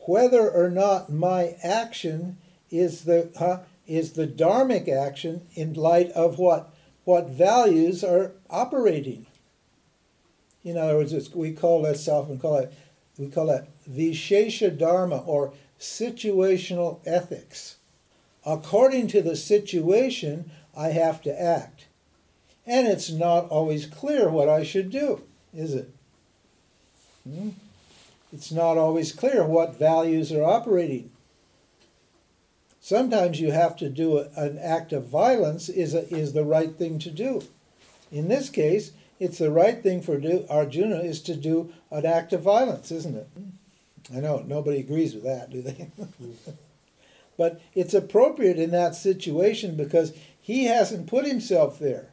[0.07, 2.37] whether or not my action
[2.79, 9.27] is the huh, is the dharmic action in light of what what values are operating.
[10.63, 12.73] In other words, we call that self and call it
[13.17, 17.77] we call that vishesha dharma or situational ethics.
[18.45, 21.85] According to the situation, I have to act.
[22.67, 25.21] And it's not always clear what I should do,
[25.53, 25.89] is it?
[27.23, 27.49] Hmm?
[28.33, 31.11] It's not always clear what values are operating.
[32.85, 36.75] Sometimes you have to do a, an act of violence is, a, is the right
[36.75, 37.41] thing to do.
[38.11, 42.31] In this case, it's the right thing for do, Arjuna is to do an act
[42.31, 43.27] of violence, isn't it?
[44.15, 45.89] I know nobody agrees with that, do they?
[47.39, 52.09] but it's appropriate in that situation because he hasn't put himself there.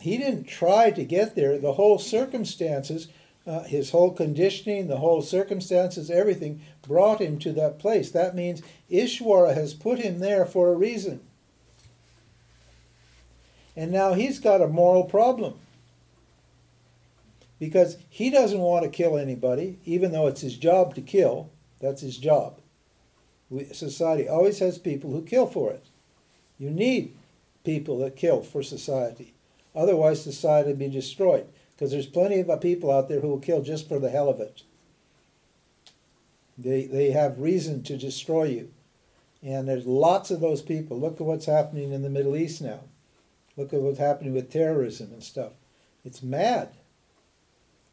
[0.00, 1.58] He didn't try to get there.
[1.58, 3.08] The whole circumstances
[3.46, 8.10] uh, his whole conditioning, the whole circumstances, everything brought him to that place.
[8.10, 11.20] That means Ishwara has put him there for a reason.
[13.76, 15.54] And now he's got a moral problem.
[17.58, 21.50] Because he doesn't want to kill anybody, even though it's his job to kill.
[21.80, 22.58] That's his job.
[23.48, 25.84] We, society always has people who kill for it.
[26.58, 27.16] You need
[27.64, 29.34] people that kill for society.
[29.74, 31.46] Otherwise, society would be destroyed
[31.80, 34.38] because there's plenty of people out there who will kill just for the hell of
[34.38, 34.64] it.
[36.58, 38.70] They, they have reason to destroy you.
[39.42, 41.00] And there's lots of those people.
[41.00, 42.80] Look at what's happening in the Middle East now.
[43.56, 45.52] Look at what's happening with terrorism and stuff.
[46.04, 46.68] It's mad.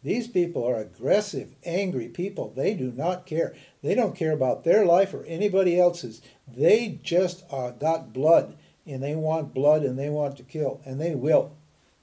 [0.04, 2.52] These people are aggressive, angry people.
[2.54, 3.56] They do not care.
[3.82, 6.22] They don't care about their life or anybody else's.
[6.46, 11.00] They just uh, got blood and they want blood and they want to kill and
[11.00, 11.54] they will.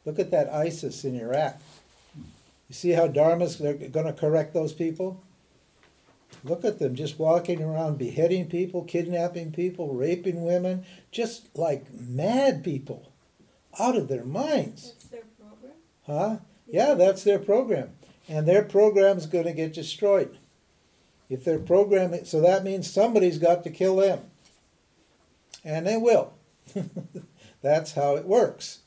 [0.05, 1.61] Look at that ISIS in Iraq.
[2.69, 5.23] You see how Dharma's going to correct those people?
[6.43, 12.65] Look at them just walking around beheading people, kidnapping people, raping women, just like mad
[12.65, 13.13] people,
[13.79, 14.93] out of their minds.
[14.93, 15.73] That's their program?
[16.07, 16.37] Huh?
[16.67, 17.91] Yeah, that's their program.
[18.29, 20.39] And their program's going to get destroyed.
[21.29, 24.21] If their program, so that means somebody's got to kill them.
[25.65, 26.33] And they will.
[27.63, 28.81] that's how it works?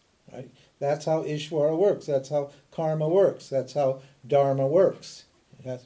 [0.80, 2.06] That's how Ishvara works.
[2.06, 3.50] That's how karma works.
[3.50, 5.26] That's how dharma works.
[5.66, 5.86] Yes.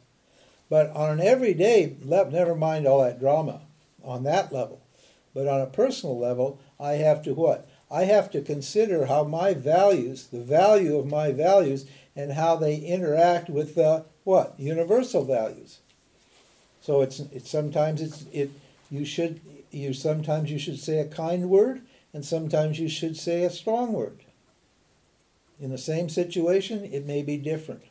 [0.69, 3.61] But on an everyday level, never mind all that drama
[4.03, 4.81] on that level.
[5.33, 7.69] But on a personal level, I have to what?
[7.89, 12.77] I have to consider how my values, the value of my values, and how they
[12.77, 14.55] interact with the what?
[14.57, 15.79] Universal values.
[16.81, 18.51] So it's, it's sometimes it's it
[18.89, 19.39] you should
[19.71, 21.81] you sometimes you should say a kind word
[22.13, 24.19] and sometimes you should say a strong word.
[25.61, 27.83] In the same situation, it may be different.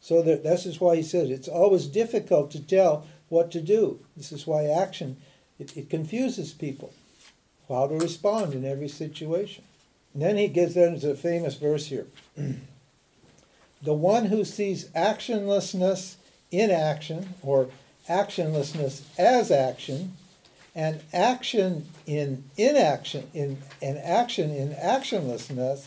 [0.00, 3.98] So that, this is why he says it's always difficult to tell what to do.
[4.16, 5.16] This is why action
[5.58, 6.92] it, it confuses people
[7.68, 9.64] how to respond in every situation.
[10.12, 12.06] And then he gives them a famous verse here.
[13.82, 16.16] the one who sees actionlessness
[16.50, 17.68] in action, or
[18.08, 20.16] actionlessness as action,
[20.74, 25.86] and action in inaction, in and action in actionlessness,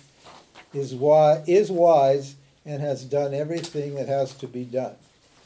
[0.74, 4.96] is wise, is wise and has done everything that has to be done.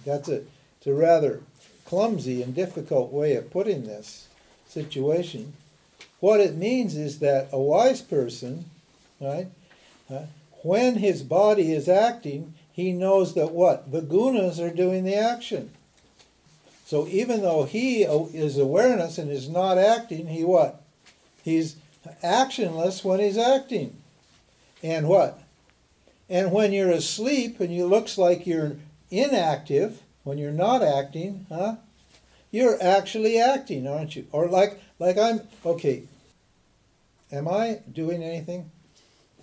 [0.05, 0.41] That's a,
[0.77, 1.41] it's a rather
[1.85, 4.27] clumsy and difficult way of putting this
[4.67, 5.53] situation.
[6.19, 8.65] What it means is that a wise person,
[9.19, 9.47] right,
[10.09, 10.23] uh,
[10.63, 13.91] when his body is acting, he knows that what?
[13.91, 15.71] The gunas are doing the action.
[16.85, 20.81] So even though he is awareness and is not acting, he what?
[21.43, 21.75] He's
[22.23, 23.95] actionless when he's acting.
[24.83, 25.41] And what?
[26.29, 28.75] And when you're asleep and you looks like you're
[29.09, 31.77] inactive, when you're not acting, huh?
[32.51, 34.27] You're actually acting, aren't you?
[34.31, 36.03] Or like like I'm okay.
[37.31, 38.69] Am I doing anything?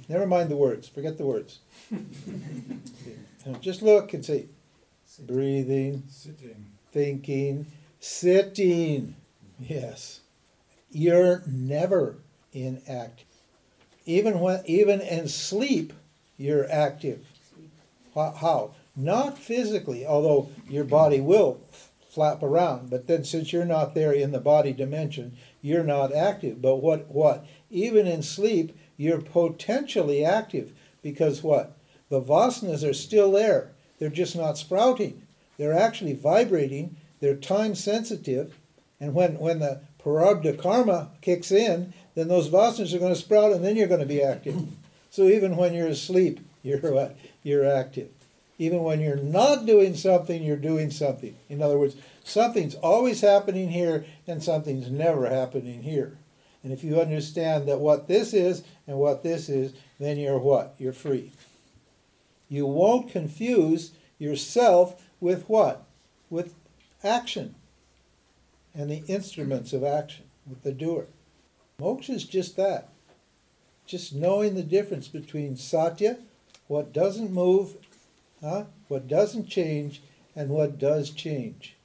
[0.09, 0.89] Never mind the words.
[0.89, 1.59] Forget the words.
[3.61, 4.49] Just look and see.
[5.19, 7.67] Breathing, sitting, thinking,
[7.99, 9.17] sitting.
[9.59, 10.21] Yes.
[10.91, 12.17] You're never
[12.53, 13.27] inactive.
[14.11, 15.93] Even when even in sleep,
[16.37, 17.25] you're active.
[18.13, 18.75] How?
[18.97, 21.61] Not physically, although your body will
[22.09, 22.91] flap around.
[22.91, 26.61] But then, since you're not there in the body dimension, you're not active.
[26.61, 27.07] But what?
[27.07, 27.47] What?
[27.71, 31.77] Even in sleep, you're potentially active because what?
[32.09, 33.71] The vasanas are still there.
[34.01, 35.23] They're just not sprouting.
[35.57, 36.97] They're actually vibrating.
[37.21, 38.59] They're time sensitive,
[38.99, 43.53] and when when the prarabdha karma kicks in, then those vasanas are going to sprout,
[43.53, 44.57] and then you're going to be active.
[45.11, 47.13] So even when you're asleep, you're?
[47.43, 48.11] You're active.
[48.59, 51.35] Even when you're not doing something, you're doing something.
[51.49, 56.19] In other words, something's always happening here and something's never happening here.
[56.63, 60.75] And if you understand that what this is and what this is, then you're what?
[60.79, 61.33] You're free.
[62.51, 65.87] You won't confuse yourself with what?
[66.29, 66.55] With
[67.03, 67.55] action
[68.75, 71.07] and the instruments of action, with the doer.
[71.81, 72.89] Moksha is just that.
[73.87, 76.19] Just knowing the difference between satya,
[76.69, 77.77] what doesn't move,
[78.41, 78.65] huh?
[78.89, 80.03] what doesn't change,
[80.37, 81.77] and what does change.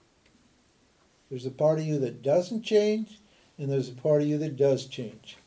[1.30, 3.20] There's a part of you that doesn't change,
[3.58, 5.38] and there's a part of you that does change.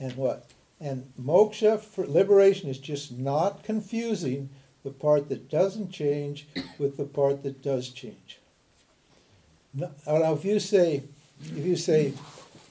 [0.00, 0.50] And what?
[0.80, 4.50] And moksha for liberation is just not confusing
[4.82, 6.46] the part that doesn't change
[6.78, 8.38] with the part that does change.
[9.72, 11.02] Now, if you say,
[11.40, 12.12] if you say,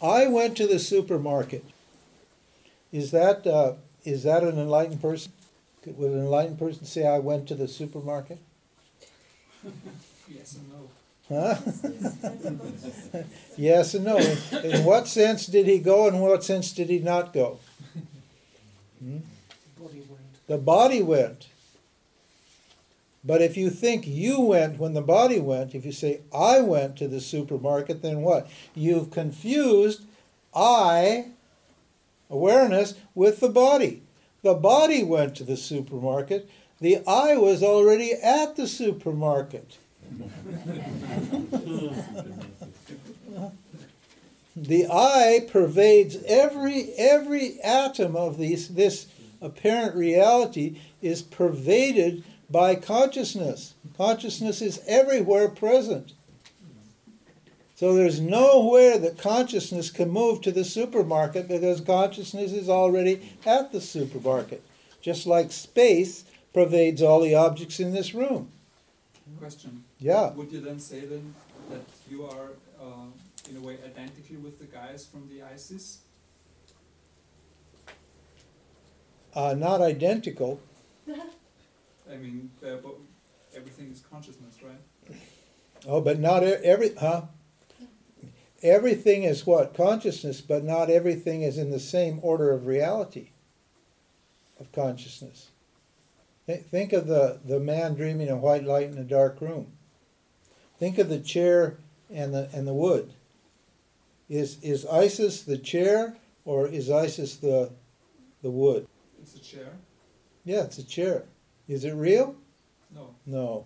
[0.03, 1.63] I went to the supermarket,
[2.91, 5.31] is that uh, is that an enlightened person?
[5.85, 8.39] Would an enlightened person say, I went to the supermarket?
[10.29, 10.89] yes and no.
[11.29, 11.55] Huh?
[13.57, 14.17] yes and no.
[14.17, 17.59] In, in, what sense did he go and what sense did he not go?
[18.99, 19.19] Hmm?
[20.47, 21.47] The body went.
[23.23, 26.97] But if you think you went when the body went, if you say, I went
[26.97, 28.49] to the supermarket, then what?
[28.75, 30.03] You've confused
[30.53, 31.27] I,
[32.29, 34.03] awareness, with the body.
[34.41, 36.49] The body went to the supermarket.
[36.79, 39.77] The I was already at the supermarket.
[44.55, 49.07] the I pervades every every atom of these this
[49.41, 52.23] apparent reality is pervaded
[52.53, 53.73] by consciousness.
[53.97, 56.13] Consciousness is everywhere present.
[57.75, 63.71] So there's nowhere that consciousness can move to the supermarket because consciousness is already at
[63.71, 64.63] the supermarket.
[65.01, 68.51] Just like space pervades all the objects in this room.
[69.39, 69.83] Question.
[69.99, 70.31] Yeah.
[70.33, 71.33] Would you then say then
[71.71, 76.01] that you are uh, in a way identical with the guys from the ISIS?
[79.33, 80.61] Uh, not identical.
[82.11, 82.95] I mean, uh, but
[83.55, 85.17] everything is consciousness, right?
[85.87, 87.23] Oh, but not every, huh?
[88.61, 89.73] Everything is what?
[89.73, 93.29] Consciousness, but not everything is in the same order of reality.
[94.59, 95.49] of consciousness.
[96.47, 99.67] Th- Think of the, the man dreaming of white light in a dark room.
[100.79, 101.77] Think of the chair
[102.09, 103.13] and the, and the wood.
[104.29, 107.71] Is, is Isis the chair or is Isis the,
[108.41, 108.87] the wood?
[109.21, 109.73] It's a chair?
[110.45, 111.23] Yeah, it's a chair.
[111.73, 112.35] Is it real?
[112.93, 113.15] No.
[113.25, 113.65] No.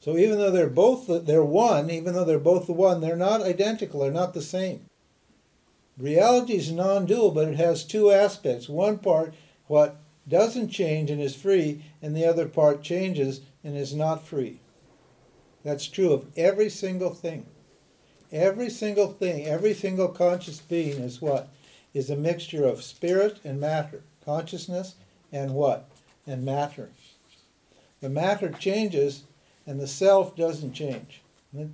[0.00, 3.40] So even though they're both they're one, even though they're both the one, they're not
[3.40, 4.00] identical.
[4.00, 4.84] They're not the same.
[5.96, 8.68] Reality is non-dual, but it has two aspects.
[8.68, 9.34] One part,
[9.66, 9.96] what
[10.28, 14.60] doesn't change and is free, and the other part changes and is not free.
[15.64, 17.46] That's true of every single thing.
[18.30, 21.48] Every single thing, every single conscious being is what?
[21.94, 24.96] Is a mixture of spirit and matter, consciousness
[25.30, 25.88] and what?
[26.26, 26.90] And matter.
[28.02, 29.22] The matter changes
[29.64, 31.22] and the self doesn't change.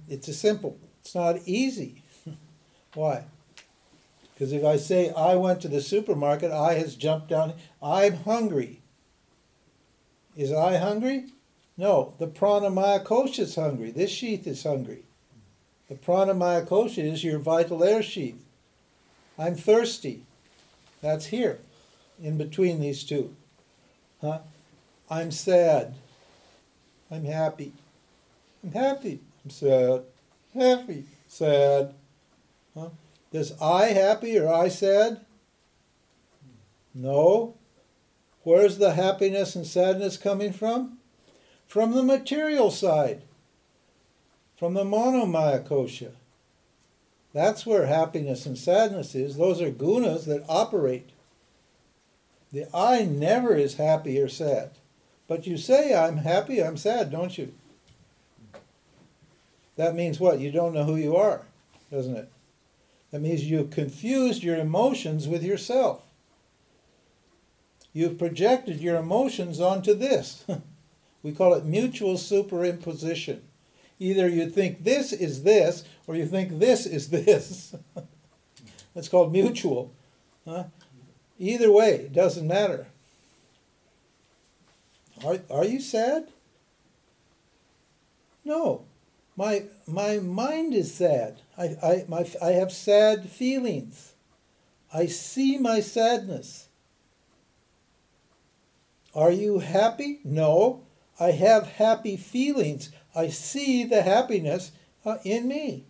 [0.09, 2.03] It's a simple, it's not easy.
[2.95, 3.25] Why?
[4.35, 8.83] Because if I say I went to the supermarket, I has jumped down, I'm hungry.
[10.37, 11.25] Is I hungry?
[11.79, 13.91] No, the pranamaya kosha is hungry.
[13.91, 15.05] This sheath is hungry.
[15.89, 18.45] The pranamaya kosha is your vital air sheath.
[19.39, 20.25] I'm thirsty.
[21.01, 21.61] That's here,
[22.23, 23.35] in between these two.
[24.21, 24.41] Huh?
[25.09, 25.95] I'm sad.
[27.11, 27.73] I'm happy.
[28.63, 29.21] I'm happy.
[29.45, 30.03] I'm sad.
[30.55, 31.05] Happy.
[31.27, 31.95] Sad.
[32.77, 32.91] Huh?
[33.33, 35.25] Does I happy or I sad?
[36.95, 37.55] No.
[38.43, 40.99] Where's the happiness and sadness coming from?
[41.67, 43.23] From the material side.
[44.57, 46.13] From the manomaya kosha.
[47.33, 49.37] That's where happiness and sadness is.
[49.37, 51.11] Those are gunas that operate.
[52.53, 54.71] The I never is happy or sad.
[55.29, 57.53] But you say, I'm happy, I'm sad, don't you?
[59.77, 60.41] That means what?
[60.41, 61.43] You don't know who you are,
[61.93, 62.33] doesn't it?
[63.13, 66.03] That means you've confused your emotions with yourself.
[67.93, 70.45] You've projected your emotions onto this.
[71.23, 73.41] we call it mutual superimposition.
[73.99, 77.75] Either you think this is this, or you think this is this.
[78.95, 79.93] That's called mutual.
[80.47, 80.65] Huh?
[81.39, 82.87] Either way, it doesn't matter.
[85.25, 86.29] Are, are you sad?
[88.45, 88.85] No.
[89.37, 91.43] My, my mind is sad.
[91.57, 94.15] I, I, my, I have sad feelings.
[94.93, 96.69] I see my sadness.
[99.15, 100.21] Are you happy?
[100.25, 100.85] No.
[101.21, 102.91] I have happy feelings.
[103.15, 104.73] I see the happiness
[105.05, 105.88] uh, in me.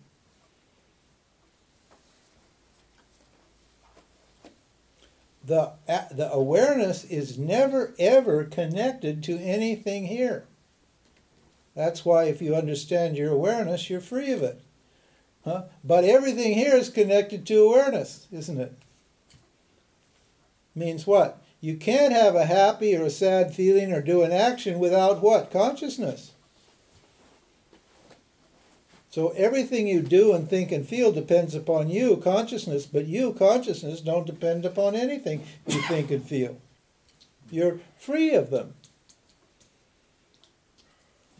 [5.49, 5.71] The,
[6.11, 10.45] the awareness is never ever connected to anything here.
[11.75, 14.61] That's why, if you understand your awareness, you're free of it.
[15.43, 15.63] Huh?
[15.83, 18.77] But everything here is connected to awareness, isn't it?
[20.75, 21.41] Means what?
[21.61, 25.49] You can't have a happy or a sad feeling or do an action without what?
[25.49, 26.33] Consciousness.
[29.09, 34.01] So everything you do and think and feel depends upon you, consciousness, but you, consciousness,
[34.01, 36.57] don't depend upon anything you think and feel.
[37.49, 38.75] You're free of them.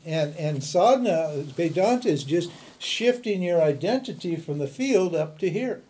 [0.05, 5.82] And and sadhana, Vedanta is just shifting your identity from the field up to here.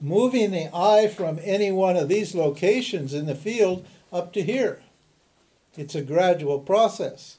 [0.00, 4.82] Moving the I from any one of these locations in the field up to here.
[5.76, 7.38] It's a gradual process.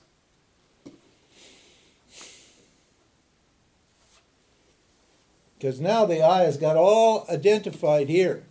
[5.57, 8.43] Because now the I has got all identified here.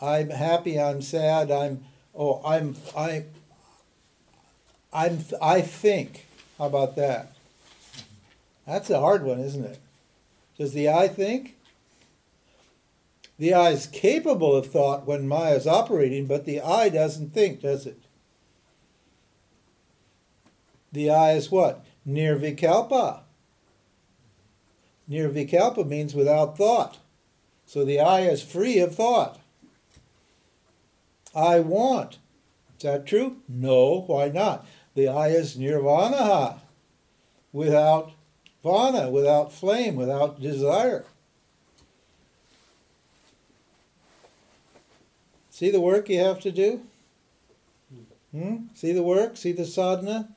[0.00, 3.24] I'm happy, I'm sad, I'm oh I'm I
[4.92, 6.26] I'm I think.
[6.58, 7.32] How about that?
[8.66, 9.78] That's a hard one, isn't it?
[10.56, 11.56] Does the I think?
[13.38, 17.60] The I is capable of thought when Maya is operating, but the I doesn't think,
[17.60, 17.98] does it?
[20.92, 21.84] The I is what?
[22.08, 23.23] Nirvikalpa.
[25.08, 26.98] Nirvikalpa means without thought.
[27.66, 29.38] So the I is free of thought.
[31.34, 32.18] I want.
[32.78, 33.38] Is that true?
[33.48, 34.66] No, why not?
[34.94, 36.60] The I is nirvana,
[37.52, 38.12] without
[38.62, 41.04] vana, without flame, without desire.
[45.50, 46.80] See the work you have to do?
[48.32, 48.66] Hmm?
[48.74, 49.36] See the work?
[49.36, 50.28] See the sadhana?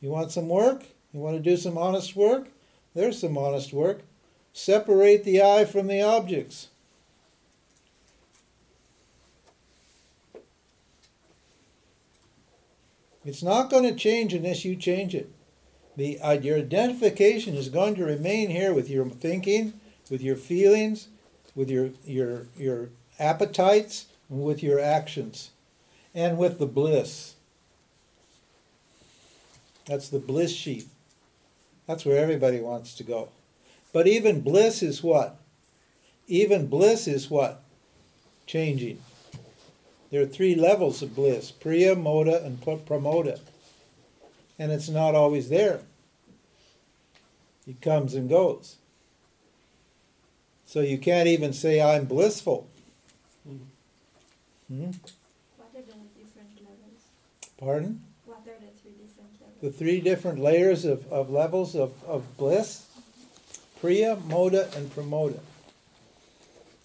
[0.00, 0.84] You want some work?
[1.12, 2.48] You want to do some honest work?
[2.94, 4.02] There's some honest work.
[4.52, 6.68] Separate the I from the objects.
[13.24, 15.30] It's not going to change unless you change it.
[15.96, 19.74] The, uh, your identification is going to remain here with your thinking,
[20.10, 21.08] with your feelings,
[21.54, 22.88] with your, your, your
[23.18, 25.50] appetites, with your actions,
[26.14, 27.34] and with the bliss.
[29.86, 30.88] That's the bliss sheath.
[31.90, 33.30] That's where everybody wants to go.
[33.92, 35.40] But even bliss is what?
[36.28, 37.64] Even bliss is what?
[38.46, 39.02] Changing.
[40.12, 43.40] There are three levels of bliss Priya, Moda, and Pramoda.
[44.56, 45.80] And it's not always there,
[47.66, 48.76] it comes and goes.
[50.66, 52.68] So you can't even say, I'm blissful.
[53.42, 53.56] Hmm?
[54.68, 57.02] What are the different levels?
[57.58, 58.04] Pardon?
[58.26, 59.49] What are the three different levels?
[59.60, 62.86] The three different layers of, of levels of, of bliss
[63.80, 65.40] Priya, Moda, and Pramoda.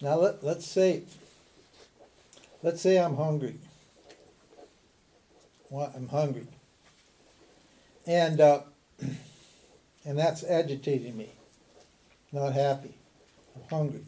[0.00, 1.02] Now let, let's say,
[2.62, 3.56] let's say I'm hungry.
[5.68, 6.46] Well, I'm hungry.
[8.06, 8.60] And, uh,
[10.04, 11.30] and that's agitating me.
[12.32, 12.94] Not happy.
[13.54, 14.04] I'm hungry.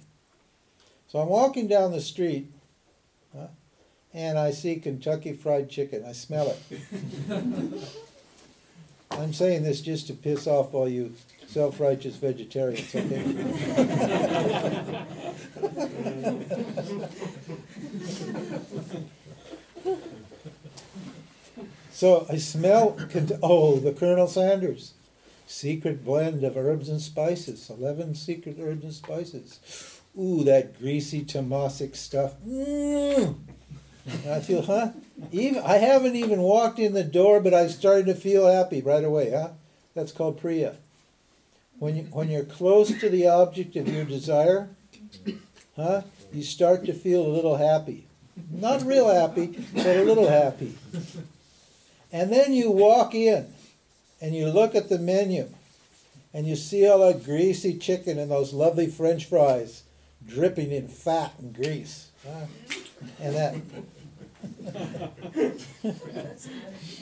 [1.08, 2.50] So I'm walking down the street
[3.36, 3.48] huh,
[4.14, 6.04] and I see Kentucky Fried Chicken.
[6.06, 7.88] I smell it.
[9.10, 11.14] I'm saying this just to piss off all you
[11.46, 13.24] self righteous vegetarians, okay?
[21.90, 22.96] so I smell,
[23.42, 24.94] oh, the Colonel Sanders
[25.48, 30.00] secret blend of herbs and spices, 11 secret herbs and spices.
[30.18, 32.34] Ooh, that greasy tamasic stuff.
[32.46, 33.36] Mm.
[34.28, 34.90] I feel, huh?
[35.32, 39.04] Even I haven't even walked in the door, but I started to feel happy right
[39.04, 39.50] away, huh?
[39.94, 40.76] That's called Priya.
[41.78, 44.68] When you when you're close to the object of your desire,
[45.76, 46.02] huh?
[46.32, 48.06] You start to feel a little happy.
[48.50, 50.74] Not real happy, but a little happy.
[52.12, 53.52] And then you walk in
[54.20, 55.48] and you look at the menu
[56.32, 59.82] and you see all that greasy chicken and those lovely french fries
[60.26, 62.10] dripping in fat and grease.
[62.24, 62.46] Huh?
[63.20, 63.56] And that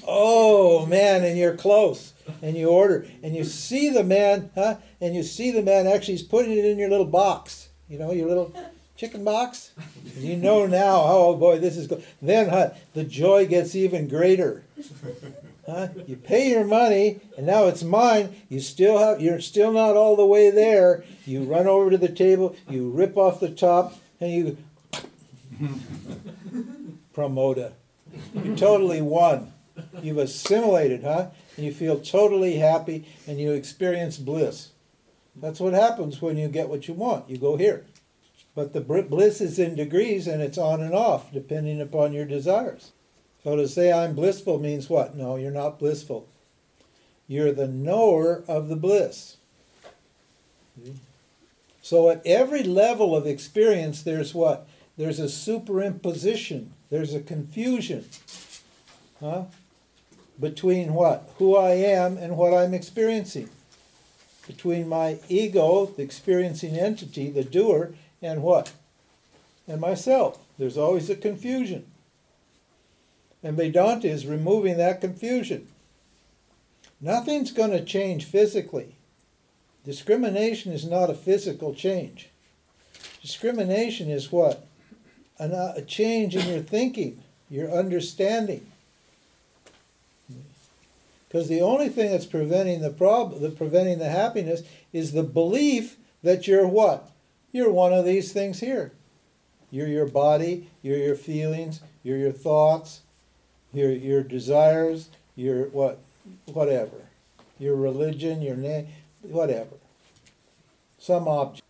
[0.06, 2.12] oh man, and you're close,
[2.42, 4.76] and you order, and you see the man, huh?
[5.00, 8.12] And you see the man actually he's putting it in your little box, you know,
[8.12, 8.54] your little
[8.96, 9.72] chicken box.
[10.16, 12.04] You know now, oh boy, this is good.
[12.22, 14.64] Then, huh, the joy gets even greater.
[15.66, 15.88] Huh?
[16.06, 18.36] You pay your money, and now it's mine.
[18.48, 21.04] You still have, you're still not all the way there.
[21.24, 24.58] You run over to the table, you rip off the top, and you
[27.16, 27.72] Pramoda.
[28.34, 29.52] You totally won.
[30.02, 31.28] You've assimilated, huh?
[31.56, 34.70] And you feel totally happy and you experience bliss.
[35.34, 37.28] That's what happens when you get what you want.
[37.28, 37.86] You go here.
[38.54, 42.92] But the bliss is in degrees and it's on and off depending upon your desires.
[43.42, 45.14] So to say I'm blissful means what?
[45.14, 46.28] No, you're not blissful.
[47.28, 49.36] You're the knower of the bliss.
[51.82, 54.66] So at every level of experience, there's what?
[54.96, 58.04] There's a superimposition there's a confusion
[59.20, 59.44] huh,
[60.38, 61.28] between what?
[61.38, 63.48] Who I am and what I'm experiencing.
[64.46, 68.72] Between my ego, the experiencing entity, the doer, and what?
[69.66, 70.38] And myself.
[70.58, 71.86] There's always a confusion.
[73.42, 75.66] And Vedanta is removing that confusion.
[77.00, 78.96] Nothing's going to change physically.
[79.84, 82.28] Discrimination is not a physical change.
[83.20, 84.66] Discrimination is what?
[85.38, 88.66] Uh, a change in your thinking, your understanding.
[91.28, 94.62] Because the only thing that's preventing the problem, the preventing the happiness,
[94.92, 97.10] is the belief that you're what?
[97.52, 98.92] You're one of these things here.
[99.70, 103.00] You're your body, you're your feelings, you're your thoughts,
[103.72, 105.98] your your desires, your what,
[106.46, 106.96] whatever,
[107.58, 108.86] your religion, your name,
[109.22, 109.76] whatever.
[110.98, 111.65] Some object.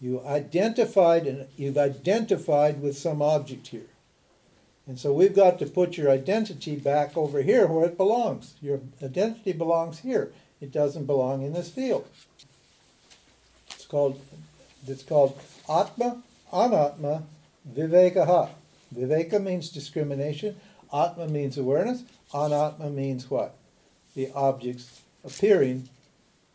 [0.00, 3.88] You identified and you've identified with some object here.
[4.86, 8.54] And so we've got to put your identity back over here where it belongs.
[8.60, 10.32] Your identity belongs here.
[10.60, 12.06] It doesn't belong in this field.
[13.70, 14.20] It's called
[14.86, 15.38] it's called
[15.68, 16.22] Atma,
[16.52, 17.24] Anatma,
[17.68, 18.50] Vivekaha.
[18.94, 20.60] Viveka means discrimination.
[20.92, 22.04] Atma means awareness.
[22.32, 23.56] Anatma means what?
[24.14, 25.88] The objects appearing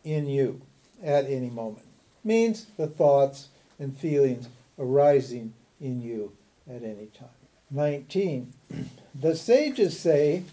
[0.06, 0.62] in you
[1.04, 1.91] at any moment
[2.24, 3.48] means the thoughts
[3.80, 4.48] and feelings
[4.78, 6.32] arising in you
[6.70, 7.30] at any time.
[7.72, 8.54] 19.
[9.20, 10.44] The sages say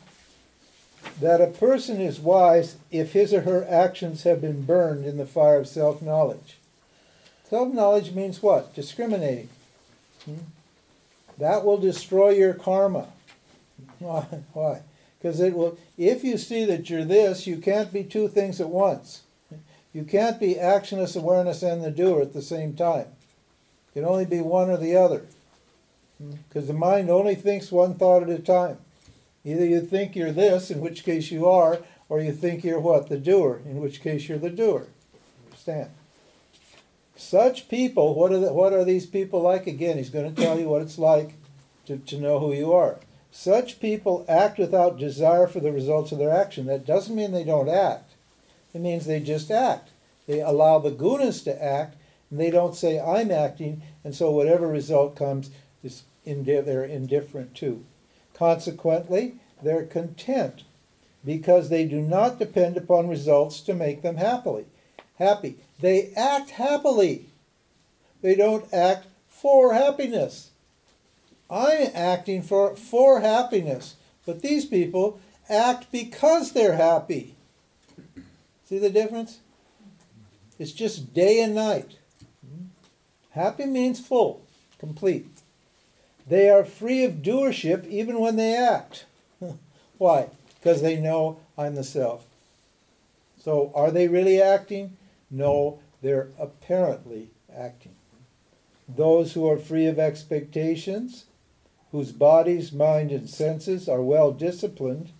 [1.21, 5.27] that a person is wise if his or her actions have been burned in the
[5.27, 6.59] fire of self knowledge.
[7.49, 8.75] Self knowledge means what?
[8.75, 9.49] Discriminating.
[10.25, 10.35] Hmm?
[11.39, 13.09] That will destroy your karma.
[13.99, 14.83] Why?
[15.19, 15.79] Because it will.
[15.97, 19.23] If you see that you're this, you can't be two things at once.
[19.93, 23.07] You can't be actionless awareness and the doer at the same time.
[23.89, 25.27] It can only be one or the other.
[26.49, 28.79] Because the mind only thinks one thought at a time.
[29.45, 31.79] Either you think you're this, in which case you are,
[32.09, 33.09] or you think you're what?
[33.09, 34.89] The doer, in which case you're the doer.
[35.47, 35.91] Understand?
[37.17, 39.67] Such people, what are, the, what are these people like?
[39.67, 41.35] Again, he's going to tell you what it's like
[41.87, 42.99] to, to know who you are.
[43.31, 46.67] Such people act without desire for the results of their action.
[46.67, 48.08] That doesn't mean they don't act,
[48.75, 49.91] it means they just act.
[50.27, 51.97] They allow the gunas to act,
[52.31, 55.51] and they don't say, I'm acting, and so whatever result comes,
[55.83, 57.85] is indi- they're indifferent to.
[58.35, 60.65] Consequently, they're content
[61.25, 64.67] because they do not depend upon results to make them happily
[65.19, 65.57] happy.
[65.81, 67.27] They act happily.
[68.23, 70.51] They don't act for happiness.
[71.51, 73.97] I'm acting for for happiness,
[74.27, 77.35] but these people act because they're happy.
[78.69, 79.39] See the difference?
[80.59, 81.97] It's just day and night.
[83.31, 84.45] Happy means full,
[84.79, 85.41] complete.
[86.27, 89.07] They are free of doership even when they act.
[89.97, 90.29] Why?
[90.61, 92.27] Because they know I'm the self.
[93.43, 94.99] So are they really acting?
[95.31, 97.95] No, they're apparently acting.
[98.87, 101.25] Those who are free of expectations,
[101.91, 105.13] whose bodies, mind, and senses are well disciplined,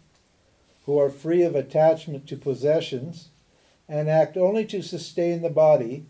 [0.85, 3.31] who are free of attachment to possessions,
[3.89, 6.05] and act only to sustain the body,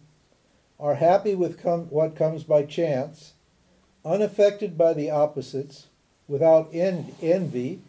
[0.81, 3.33] are happy with com- what comes by chance,
[4.05, 5.87] unaffected by the opposites,
[6.29, 7.81] without en- envy,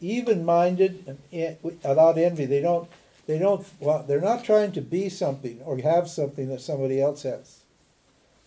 [0.00, 2.46] even-minded, and without envy.
[2.46, 2.88] They don't.
[3.26, 3.66] They don't.
[3.80, 7.60] Well, they're not trying to be something or have something that somebody else has.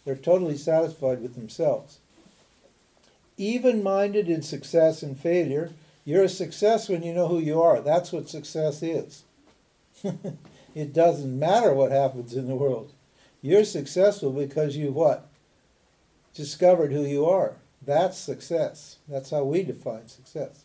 [0.05, 1.99] They're totally satisfied with themselves.
[3.37, 5.71] Even-minded in success and failure.
[6.05, 7.79] You're a success when you know who you are.
[7.79, 9.23] That's what success is.
[10.75, 12.93] it doesn't matter what happens in the world.
[13.41, 15.29] You're successful because you what?
[16.33, 17.57] Discovered who you are.
[17.85, 18.97] That's success.
[19.07, 20.63] That's how we define success.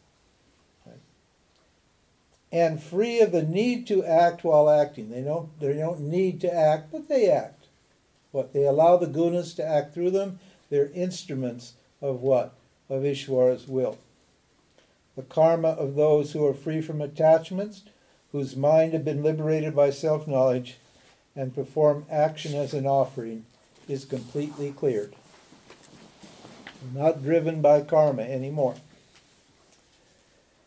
[2.50, 5.10] And free of the need to act while acting.
[5.10, 7.66] They don't they don't need to act, but they act.
[8.30, 8.52] What?
[8.52, 10.38] They allow the gunas to act through them.
[10.70, 12.54] They're instruments of what?
[12.88, 13.98] Of Ishvara's will.
[15.16, 17.82] The karma of those who are free from attachments,
[18.32, 20.78] whose mind have been liberated by self knowledge,
[21.34, 23.46] and perform action as an offering,
[23.88, 25.14] is completely cleared.
[26.94, 28.76] Not driven by karma anymore.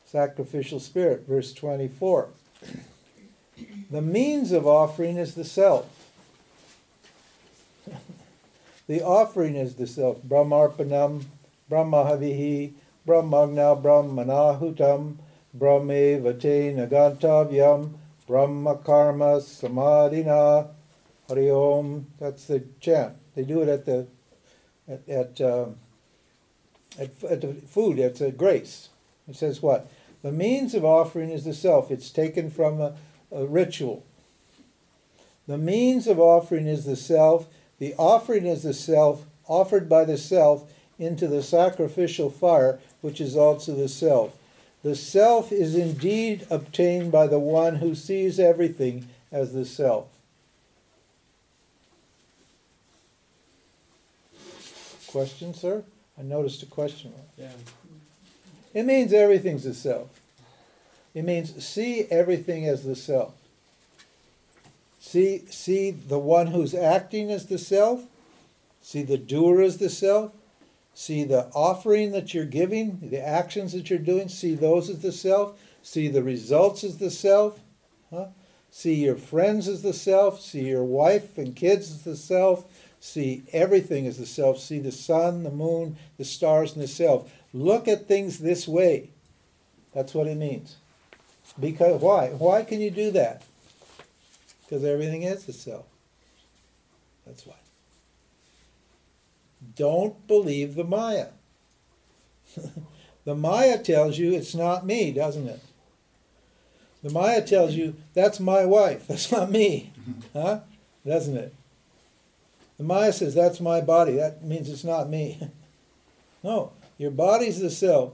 [0.06, 2.30] Sacrificial spirit, verse 24.
[3.90, 5.88] The means of offering is the self.
[8.88, 10.22] the offering is the self.
[10.22, 11.26] Brahmarpanam,
[11.70, 12.74] Brahmahavihi,
[13.06, 15.18] Brahmagna Brahmanahutam,
[15.58, 17.94] Brahmevate Nagantavyam,
[18.28, 20.70] Brahma Karma Samadhina,
[21.28, 22.08] Hari Om.
[22.20, 23.16] That's the chant.
[23.36, 24.08] They do it at the
[24.88, 25.68] at at, uh,
[27.00, 28.00] at, at the food.
[28.00, 28.90] It's a grace.
[29.28, 29.90] It says what?
[30.22, 31.92] The means of offering is the self.
[31.92, 32.94] It's taken from a,
[33.32, 34.06] a ritual.
[35.48, 37.48] The means of offering is the self.
[37.80, 43.36] The offering is the self, offered by the self into the sacrificial fire, which is
[43.36, 44.38] also the self.
[44.84, 50.08] The self is indeed obtained by the one who sees everything as the self.
[55.08, 55.84] Question, sir?
[56.18, 57.14] I noticed a question.
[57.38, 57.52] Yeah.
[58.74, 60.08] It means everything's the self.
[61.14, 63.34] It means see everything as the self.
[65.00, 68.04] See, see the one who's acting as the self.
[68.82, 70.32] See the doer as the self.
[70.94, 74.28] See the offering that you're giving, the actions that you're doing.
[74.28, 75.60] See those as the self.
[75.82, 77.60] See the results as the self.
[78.10, 78.28] Huh?
[78.70, 80.42] See your friends as the self.
[80.42, 82.66] See your wife and kids as the self.
[83.00, 84.60] See everything as the self.
[84.60, 87.32] See the sun, the moon, the stars, and the self.
[87.54, 89.10] Look at things this way.
[89.94, 90.78] That's what it means.
[91.60, 92.28] Because why?
[92.30, 93.44] Why can you do that?
[94.64, 95.86] Because everything is the self.
[97.26, 97.56] That's why.
[99.76, 101.28] Don't believe the Maya.
[103.26, 105.60] the Maya tells you it's not me, doesn't it?
[107.04, 109.94] The Maya tells you that's my wife, that's not me.
[110.34, 110.62] Huh?
[111.06, 111.54] Doesn't it?
[112.78, 115.40] The Maya says that's my body, that means it's not me.
[116.44, 118.14] no, your body's the self.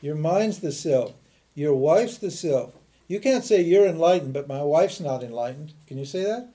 [0.00, 1.12] Your mind's the self.
[1.54, 2.74] Your wife's the self.
[3.08, 5.72] You can't say you're enlightened, but my wife's not enlightened.
[5.86, 6.48] Can you say that?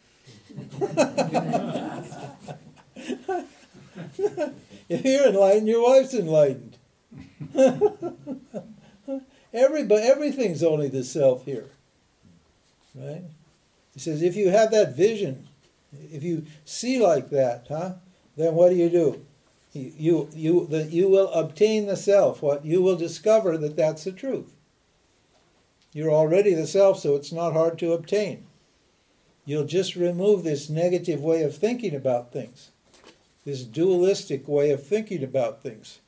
[4.90, 6.78] If you're enlightened, your wife's enlightened.
[9.54, 11.70] Everybody, everything's only the self here.
[12.94, 13.24] Right?
[13.94, 15.48] He says, if you have that vision,
[16.12, 17.94] if you see like that, huh,
[18.36, 19.26] then what do you do?
[19.74, 22.42] You, you, you, that you will obtain the self.
[22.42, 24.54] What you will discover that that's the truth.
[25.94, 28.46] You're already the self, so it's not hard to obtain.
[29.46, 32.72] You'll just remove this negative way of thinking about things,
[33.46, 36.00] this dualistic way of thinking about things.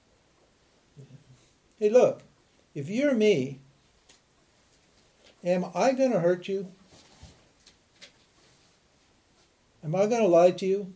[1.79, 2.23] Hey, look,
[2.73, 3.59] if you're me,
[5.43, 6.71] am I going to hurt you?
[9.83, 10.93] Am I going to lie to you?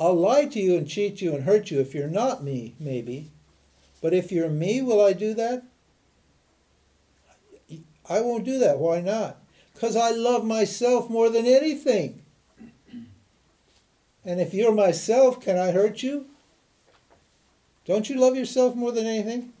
[0.00, 3.30] I'll lie to you and cheat you and hurt you if you're not me, maybe.
[4.00, 5.64] But if you're me, will I do that?
[8.08, 8.78] I won't do that.
[8.78, 9.42] Why not?
[9.74, 12.22] Because I love myself more than anything.
[14.28, 16.26] And if you're myself, can I hurt you?
[17.86, 19.54] Don't you love yourself more than anything?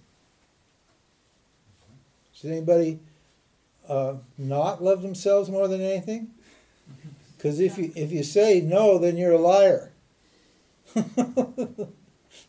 [2.34, 2.98] Does anybody
[3.88, 6.32] uh, not love themselves more than anything?
[7.34, 9.90] Because if you if you say no, then you're a liar.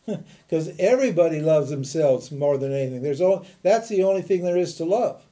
[0.06, 3.02] Because everybody loves themselves more than anything.
[3.02, 5.22] There's all that's the only thing there is to love.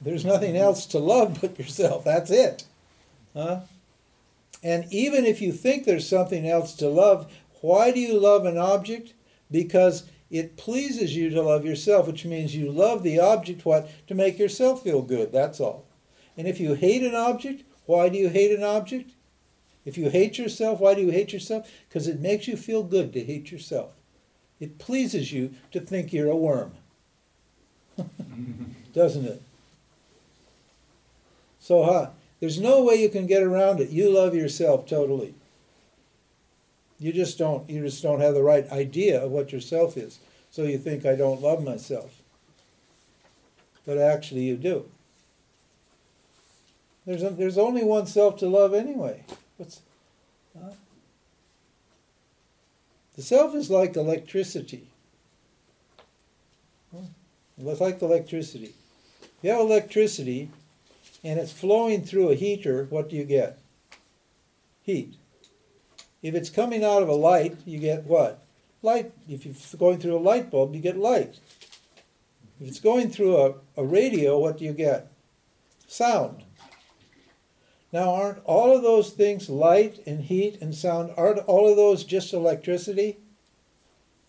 [0.00, 2.04] There's nothing else to love but yourself.
[2.04, 2.64] That's it.
[3.34, 3.60] Huh?
[4.62, 8.58] And even if you think there's something else to love, why do you love an
[8.58, 9.14] object?
[9.50, 14.14] Because it pleases you to love yourself, which means you love the object what to
[14.14, 15.32] make yourself feel good.
[15.32, 15.86] That's all.
[16.36, 19.10] And if you hate an object, why do you hate an object?
[19.84, 21.68] If you hate yourself, why do you hate yourself?
[21.88, 23.90] Because it makes you feel good to hate yourself.
[24.60, 26.72] It pleases you to think you're a worm.
[28.92, 29.42] Doesn't it?
[31.58, 32.10] So, huh?
[32.40, 33.90] There's no way you can get around it.
[33.90, 35.34] You love yourself totally.
[36.98, 40.18] You just don't you just don't have the right idea of what yourself is.
[40.50, 42.20] So you think I don't love myself.
[43.86, 44.86] But actually you do.
[47.06, 49.24] There's a, there's only one self to love anyway.
[49.56, 49.80] What's
[50.58, 50.72] huh?
[53.16, 54.88] The self is like electricity.
[56.94, 57.06] Hmm?
[57.58, 58.74] It's like electricity.
[59.42, 60.50] You have electricity
[61.22, 63.58] and it's flowing through a heater, what do you get?
[64.82, 65.14] Heat.
[66.22, 68.42] If it's coming out of a light, you get what?
[68.82, 69.12] Light.
[69.28, 71.38] If it's going through a light bulb, you get light.
[72.60, 75.10] If it's going through a, a radio, what do you get?
[75.86, 76.44] Sound.
[77.92, 82.04] Now, aren't all of those things, light and heat and sound, aren't all of those
[82.04, 83.18] just electricity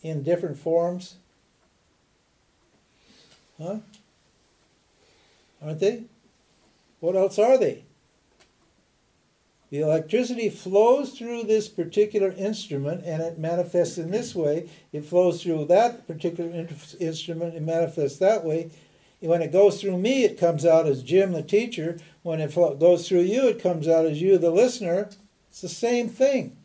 [0.01, 1.15] in different forms?
[3.61, 3.77] Huh?
[5.61, 6.03] Aren't they?
[7.01, 7.83] What else are they?
[9.71, 14.69] The electricity flows through this particular instrument and it manifests in this way.
[14.93, 16.67] It flows through that particular
[16.99, 18.69] instrument and manifests that way.
[19.19, 21.97] When it goes through me, it comes out as Jim, the teacher.
[22.21, 25.09] When it goes through you, it comes out as you, the listener.
[25.49, 26.57] It's the same thing.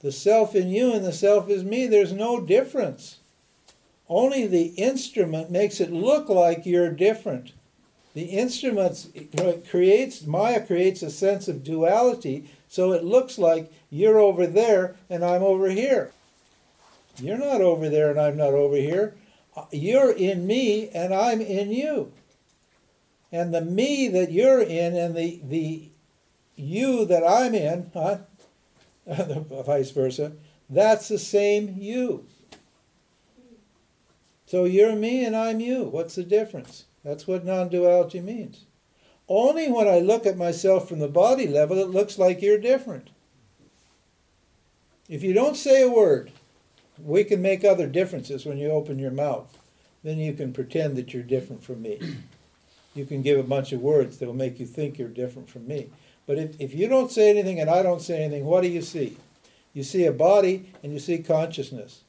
[0.00, 1.86] The self in you and the self is me.
[1.86, 3.18] There's no difference.
[4.08, 7.52] Only the instrument makes it look like you're different
[8.14, 9.08] the instruments
[9.70, 15.24] creates Maya creates a sense of duality, so it looks like you're over there and
[15.24, 16.12] I'm over here.
[17.18, 19.14] You're not over there and I'm not over here.
[19.70, 22.12] You're in me and I'm in you.
[23.30, 25.88] And the me that you're in and the the
[26.54, 28.18] you that I'm in, huh?
[29.06, 30.32] vice versa,
[30.68, 32.26] that's the same you.
[34.46, 35.84] So you're me and I'm you.
[35.84, 36.84] What's the difference?
[37.04, 38.64] That's what non duality means.
[39.28, 43.10] Only when I look at myself from the body level, it looks like you're different.
[45.08, 46.32] If you don't say a word,
[47.02, 49.58] we can make other differences when you open your mouth.
[50.02, 51.98] Then you can pretend that you're different from me.
[52.94, 55.66] You can give a bunch of words that will make you think you're different from
[55.66, 55.88] me.
[56.26, 58.82] But if, if you don't say anything and I don't say anything, what do you
[58.82, 59.16] see?
[59.72, 62.02] You see a body and you see consciousness.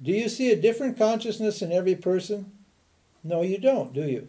[0.00, 2.52] Do you see a different consciousness in every person?
[3.24, 4.28] No, you don't, do you?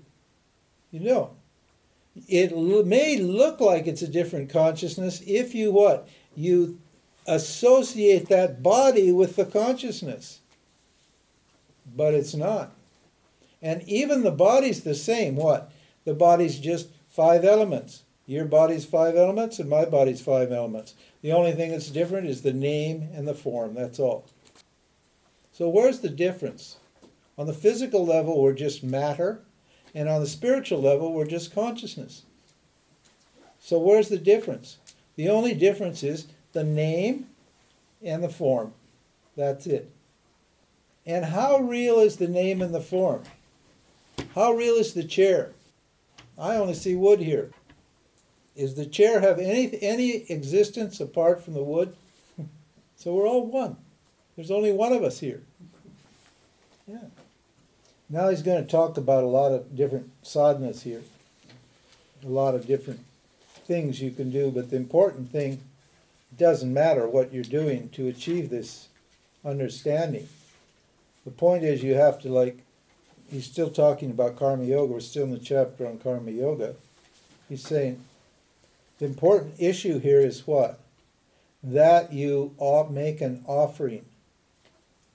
[0.92, 1.32] You don't.
[2.28, 6.08] It may look like it's a different consciousness if you what?
[6.36, 6.80] You
[7.28, 10.40] associate that body with the consciousness.
[11.96, 12.72] But it's not.
[13.62, 15.36] And even the body's the same.
[15.36, 15.72] What?
[16.06, 18.04] The body's just five elements.
[18.26, 20.94] Your body's five elements and my body's five elements.
[21.22, 23.74] The only thing that's different is the name and the form.
[23.74, 24.26] That's all.
[25.52, 26.78] So, where's the difference?
[27.40, 29.40] On the physical level, we're just matter,
[29.96, 32.24] and on the spiritual level, we're just consciousness.
[33.62, 34.78] So, where's the difference?
[35.16, 37.28] The only difference is the name
[38.04, 38.74] and the form.
[39.38, 39.90] That's it.
[41.06, 43.24] And how real is the name and the form?
[44.36, 45.52] How real is the chair?
[46.38, 47.52] I only see wood here.
[48.54, 51.96] Is the chair have any any existence apart from the wood?
[52.98, 53.78] So we're all one.
[54.36, 55.42] There's only one of us here.
[56.86, 56.98] Yeah.
[58.10, 61.04] Now he's going to talk about a lot of different sadhanas here,
[62.24, 63.02] a lot of different
[63.68, 65.62] things you can do, but the important thing
[66.36, 68.88] doesn't matter what you're doing to achieve this
[69.46, 70.28] understanding.
[71.24, 72.64] The point is, you have to like.
[73.30, 74.94] He's still talking about karma yoga.
[74.94, 76.74] We're still in the chapter on karma yoga.
[77.48, 78.04] He's saying
[78.98, 80.80] the important issue here is what
[81.62, 82.56] that you
[82.90, 84.06] make an offering.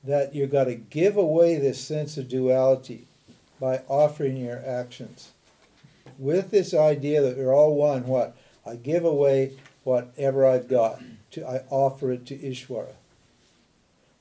[0.07, 3.07] That you've got to give away this sense of duality
[3.59, 5.31] by offering your actions.
[6.19, 8.37] With this idea that we're all one, what?
[8.67, 9.53] I give away
[9.83, 11.01] whatever I've got.
[11.33, 12.93] To, I offer it to Ishwara.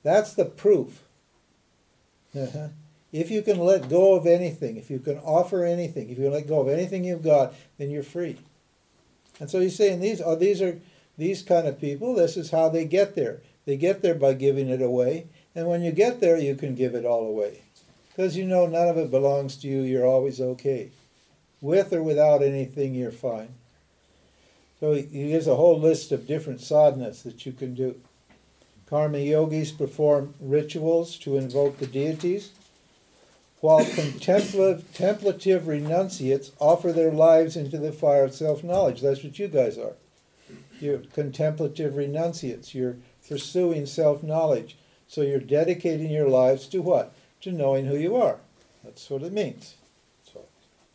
[0.03, 1.03] That's the proof.
[2.37, 2.69] Uh-huh.
[3.11, 6.47] If you can let go of anything, if you can offer anything, if you let
[6.47, 8.37] go of anything you've got, then you're free.
[9.39, 10.79] And so he's saying these are these are
[11.17, 13.41] these kind of people, this is how they get there.
[13.65, 15.27] They get there by giving it away.
[15.55, 17.61] And when you get there, you can give it all away.
[18.09, 20.91] Because you know none of it belongs to you, you're always okay.
[21.61, 23.49] With or without anything, you're fine.
[24.79, 27.95] So he gives a whole list of different sadhanas that you can do.
[28.89, 32.51] Karma yogis perform rituals to invoke the deities,
[33.61, 39.01] while contemplative, contemplative renunciates offer their lives into the fire of self knowledge.
[39.01, 39.93] That's what you guys are.
[40.81, 42.75] You're contemplative renunciates.
[42.75, 42.97] You're
[43.27, 44.75] pursuing self knowledge.
[45.13, 47.13] So you're dedicating your lives to what?
[47.41, 48.39] To knowing who you are.
[48.83, 49.75] That's what it means.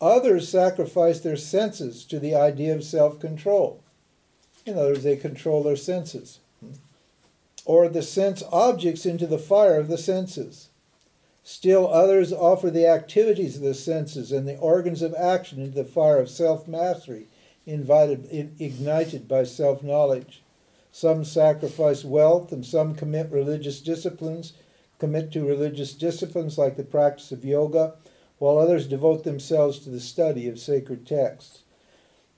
[0.00, 3.80] Others sacrifice their senses to the idea of self control.
[4.66, 6.40] In other words, they control their senses.
[6.58, 6.72] Hmm,
[7.64, 10.68] or the sense objects into the fire of the senses.
[11.44, 15.84] Still others offer the activities of the senses and the organs of action into the
[15.84, 17.28] fire of self mastery,
[17.68, 20.42] ignited by self knowledge.
[21.00, 24.54] Some sacrifice wealth, and some commit religious disciplines,
[24.98, 27.94] commit to religious disciplines like the practice of yoga,
[28.38, 31.62] while others devote themselves to the study of sacred texts.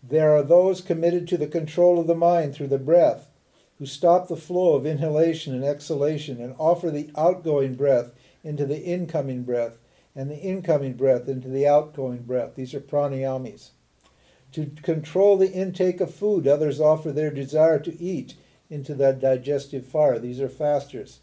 [0.03, 3.31] There are those committed to the control of the mind through the breath,
[3.79, 8.13] who stop the flow of inhalation and exhalation and offer the outgoing breath
[8.45, 9.79] into the incoming breath
[10.15, 12.57] and the incoming breath into the outgoing breath.
[12.57, 13.71] These are pranayamis.
[14.53, 18.35] To control the intake of food, others offer their desire to eat
[18.71, 20.19] into that digestive fire.
[20.19, 21.21] These are fasters.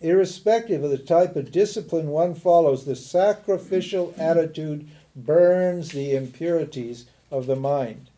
[0.00, 7.46] Irrespective of the type of discipline one follows, the sacrificial attitude burns the impurities of
[7.46, 8.10] the mind.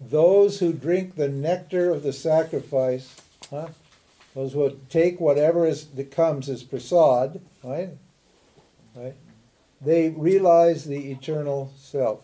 [0.00, 3.14] Those who drink the nectar of the sacrifice,
[3.50, 3.68] huh?
[4.34, 7.90] those who take whatever is, that comes as prasad, right?
[8.94, 9.14] Right?
[9.80, 12.22] They realize the eternal self.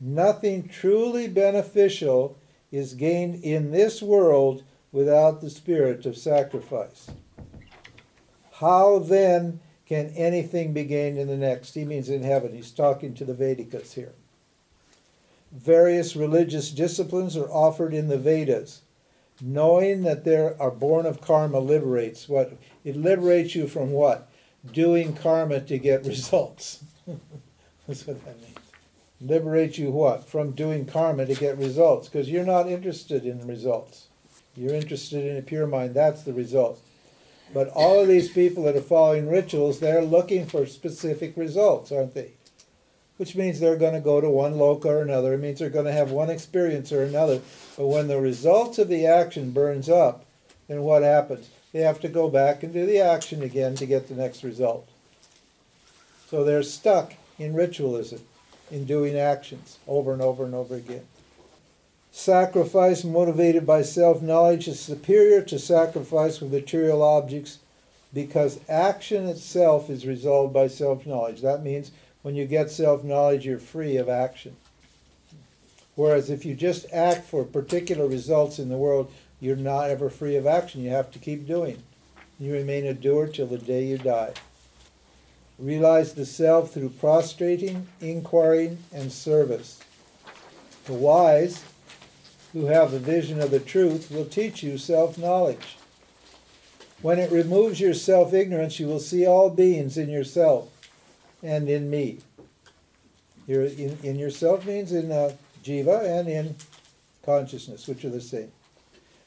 [0.00, 2.37] Nothing truly beneficial
[2.70, 4.62] is gained in this world
[4.92, 7.10] without the spirit of sacrifice.
[8.54, 11.74] How then can anything be gained in the next?
[11.74, 12.54] He means in heaven.
[12.54, 14.12] He's talking to the Vedikas here.
[15.52, 18.82] Various religious disciplines are offered in the Vedas.
[19.40, 22.58] Knowing that there are born of karma liberates what?
[22.84, 24.28] It liberates you from what?
[24.72, 26.82] Doing karma to get results.
[27.86, 28.57] That's what that means
[29.20, 30.28] liberate you what?
[30.28, 34.06] From doing karma to get results, because you're not interested in results.
[34.56, 35.94] You're interested in a pure mind.
[35.94, 36.80] That's the result.
[37.52, 42.14] But all of these people that are following rituals, they're looking for specific results, aren't
[42.14, 42.32] they?
[43.16, 45.34] Which means they're going to go to one loka or another.
[45.34, 47.40] It means they're going to have one experience or another.
[47.76, 50.24] But when the results of the action burns up,
[50.68, 51.48] then what happens?
[51.72, 54.88] They have to go back and do the action again to get the next result.
[56.28, 58.20] So they're stuck in ritualism
[58.70, 61.06] in doing actions over and over and over again.
[62.10, 67.58] Sacrifice motivated by self knowledge is superior to sacrifice with material objects
[68.12, 71.42] because action itself is resolved by self knowledge.
[71.42, 71.92] That means
[72.22, 74.56] when you get self knowledge, you're free of action.
[75.94, 80.36] Whereas if you just act for particular results in the world, you're not ever free
[80.36, 80.82] of action.
[80.82, 81.82] You have to keep doing.
[82.40, 84.32] You remain a doer till the day you die.
[85.58, 89.80] Realize the self through prostrating, inquiring, and service.
[90.84, 91.64] The wise,
[92.52, 95.76] who have the vision of the truth, will teach you self knowledge.
[97.02, 100.68] When it removes your self ignorance, you will see all beings in yourself
[101.42, 102.20] and in me.
[103.48, 105.32] Here, in, in yourself means in uh,
[105.64, 106.54] jiva and in
[107.24, 108.52] consciousness, which are the same.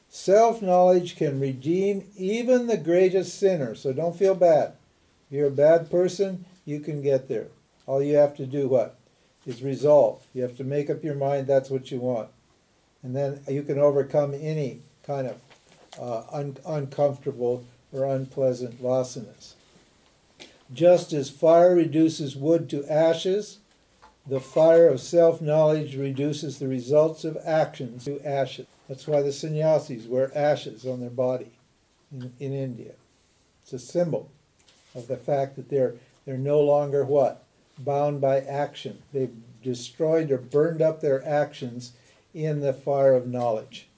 [0.08, 4.72] Self knowledge can redeem even the greatest sinner, so don't feel bad
[5.32, 7.48] you're a bad person, you can get there.
[7.86, 8.98] All you have to do what?
[9.46, 10.24] Is resolve.
[10.34, 12.28] You have to make up your mind that's what you want.
[13.02, 15.40] And then you can overcome any kind of
[15.98, 19.54] uh, un- uncomfortable or unpleasant vasanas.
[20.72, 23.58] Just as fire reduces wood to ashes,
[24.26, 28.66] the fire of self knowledge reduces the results of actions to ashes.
[28.88, 31.52] That's why the sannyasis wear ashes on their body
[32.12, 32.92] in, in India.
[33.62, 34.30] It's a symbol
[34.94, 37.44] of the fact that they're they're no longer what?
[37.78, 39.02] Bound by action.
[39.12, 41.92] They've destroyed or burned up their actions
[42.34, 43.88] in the fire of knowledge.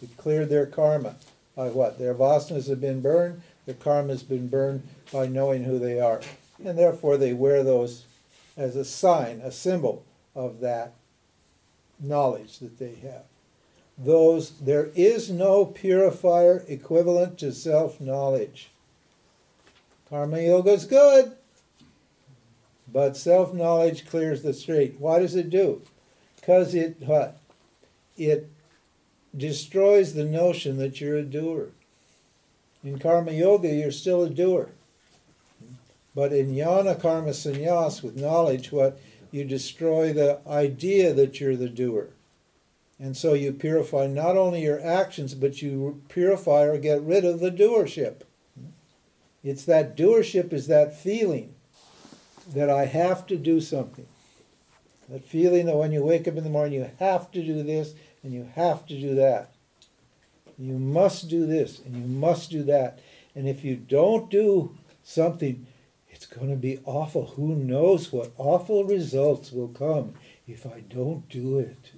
[0.00, 1.16] They've cleared their karma
[1.54, 1.98] by what?
[1.98, 6.20] Their vasanas have been burned, their karma has been burned by knowing who they are.
[6.64, 8.04] And therefore they wear those
[8.56, 10.04] as a sign, a symbol
[10.34, 10.92] of that
[11.98, 13.24] knowledge that they have.
[13.98, 18.70] Those there is no purifier equivalent to self-knowledge.
[20.16, 21.32] Karma yoga is good,
[22.90, 24.96] but self-knowledge clears the street.
[24.98, 25.82] Why does it do?
[26.36, 27.38] Because it what?
[28.16, 28.50] It
[29.36, 31.68] destroys the notion that you're a doer.
[32.82, 34.70] In karma yoga, you're still a doer.
[36.14, 38.98] But in jnana karma sannyas, with knowledge, what
[39.30, 42.08] you destroy the idea that you're the doer.
[42.98, 47.40] And so you purify not only your actions, but you purify or get rid of
[47.40, 48.22] the doership.
[49.46, 51.54] It's that doership is that feeling
[52.52, 54.08] that I have to do something.
[55.08, 57.94] That feeling that when you wake up in the morning, you have to do this
[58.24, 59.52] and you have to do that.
[60.58, 62.98] You must do this and you must do that.
[63.36, 65.64] And if you don't do something,
[66.10, 67.26] it's going to be awful.
[67.36, 70.14] Who knows what awful results will come
[70.48, 71.92] if I don't do it?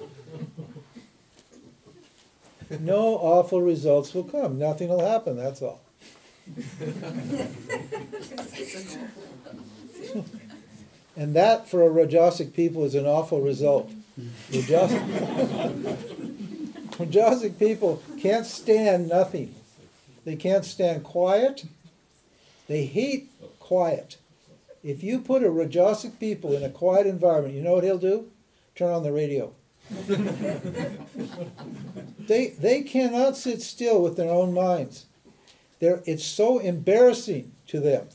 [2.80, 4.58] no awful results will come.
[4.58, 5.80] Nothing will happen, that's all.
[11.16, 13.90] and that for a Rajasic people is an awful result.
[14.50, 15.96] Rajasic,
[16.90, 19.54] Rajasic people can't stand nothing.
[20.24, 21.64] They can't stand quiet.
[22.68, 24.16] They hate quiet.
[24.82, 28.30] If you put a Rajasic people in a quiet environment, you know what he'll do?
[28.74, 29.52] Turn on the radio.
[32.26, 35.06] they, they cannot sit still with their own minds.
[35.78, 38.08] They're, it's so embarrassing to them.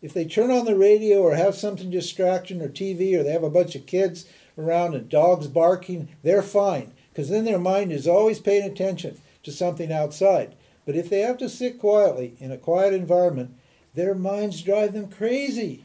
[0.00, 3.42] If they turn on the radio or have something distraction or TV or they have
[3.42, 4.24] a bunch of kids
[4.56, 9.52] around and dogs barking, they're fine because then their mind is always paying attention to
[9.52, 10.54] something outside.
[10.86, 13.54] But if they have to sit quietly in a quiet environment,
[13.94, 15.84] their minds drive them crazy.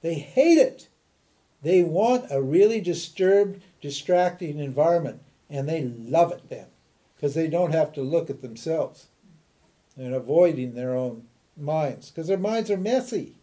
[0.00, 0.88] They hate it.
[1.62, 6.66] They want a really disturbed, distracting environment, and they love it then
[7.14, 9.06] because they don't have to look at themselves
[9.96, 11.24] and avoiding their own
[11.56, 13.34] minds because their minds are messy.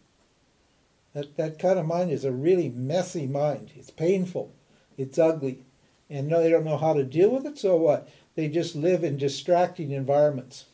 [1.14, 3.72] That, that kind of mind is a really messy mind.
[3.74, 4.52] It's painful,
[4.98, 5.60] it's ugly,
[6.08, 8.08] and no, they don't know how to deal with it, so what?
[8.34, 10.66] They just live in distracting environments.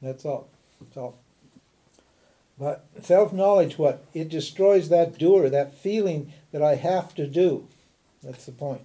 [0.00, 0.48] That's all.
[0.80, 1.18] That's all.
[2.58, 4.04] But self knowledge, what?
[4.14, 7.66] It destroys that doer, that feeling that I have to do.
[8.22, 8.82] That's the point.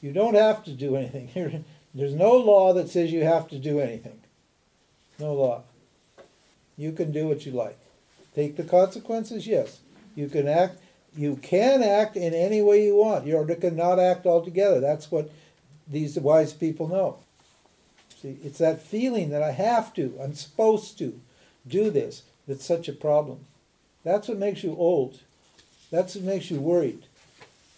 [0.00, 1.64] You don't have to do anything.
[1.94, 4.20] There's no law that says you have to do anything.
[5.18, 5.62] No law.
[6.76, 7.78] You can do what you like.
[8.34, 9.80] Take the consequences, yes.
[10.16, 10.80] You can act
[11.16, 13.26] you can act in any way you want.
[13.26, 14.80] You cannot act altogether.
[14.80, 15.30] That's what
[15.86, 17.18] these wise people know.
[18.20, 21.20] See, it's that feeling that I have to, I'm supposed to
[21.66, 23.40] do this that's such a problem.
[24.02, 25.20] That's what makes you old.
[25.94, 27.04] That's what makes you worried.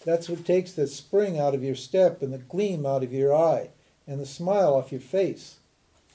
[0.06, 3.36] That's what takes the spring out of your step and the gleam out of your
[3.36, 3.68] eye
[4.06, 5.56] and the smile off your face.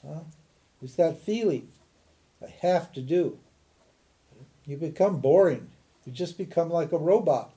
[0.04, 0.22] Huh?
[0.82, 1.68] It's that feeling
[2.44, 3.38] I have to do.
[4.66, 5.68] You become boring.
[6.04, 7.52] You just become like a robot.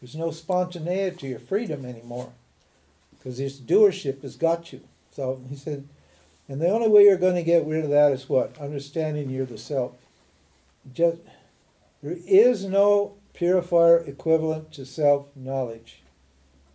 [0.00, 2.32] There's no spontaneity or freedom anymore
[3.16, 4.80] because this doership has got you.
[5.12, 5.86] So he said,
[6.48, 8.58] and the only way you're going to get rid of that is what?
[8.58, 9.92] Understanding you're the self.
[10.92, 11.18] Just,
[12.02, 16.02] there is no purifier equivalent to self knowledge.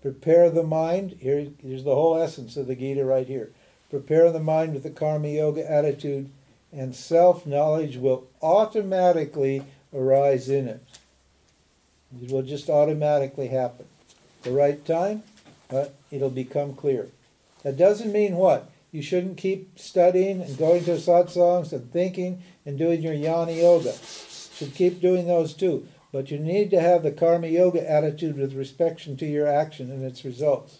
[0.01, 1.18] Prepare the mind.
[1.20, 3.51] Here, here's the whole essence of the Gita right here.
[3.89, 6.30] Prepare the mind with the karma yoga attitude,
[6.72, 10.82] and self knowledge will automatically arise in it.
[12.22, 13.86] It will just automatically happen.
[14.43, 15.24] The right time,
[15.68, 17.09] but it'll become clear.
[17.64, 18.70] That doesn't mean what?
[18.93, 23.89] You shouldn't keep studying and going to satsangs and thinking and doing your jnana yoga.
[23.89, 25.88] You should keep doing those too.
[26.14, 30.05] But you need to have the karma yoga attitude with respect to your action and
[30.05, 30.80] its results.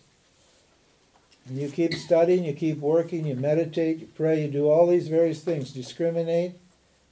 [1.46, 5.10] And you keep studying, you keep working, you meditate, you pray, you do all these
[5.10, 6.54] various things, discriminate,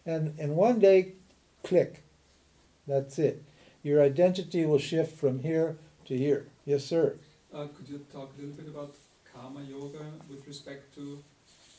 [0.06, 1.14] and, and one day,
[1.64, 2.04] click.
[2.88, 3.44] That's it.
[3.84, 6.46] Your identity will shift from here to here.
[6.66, 7.16] Yes, sir.
[7.54, 8.96] Uh, could you talk a little bit about
[9.34, 11.24] karma yoga with respect to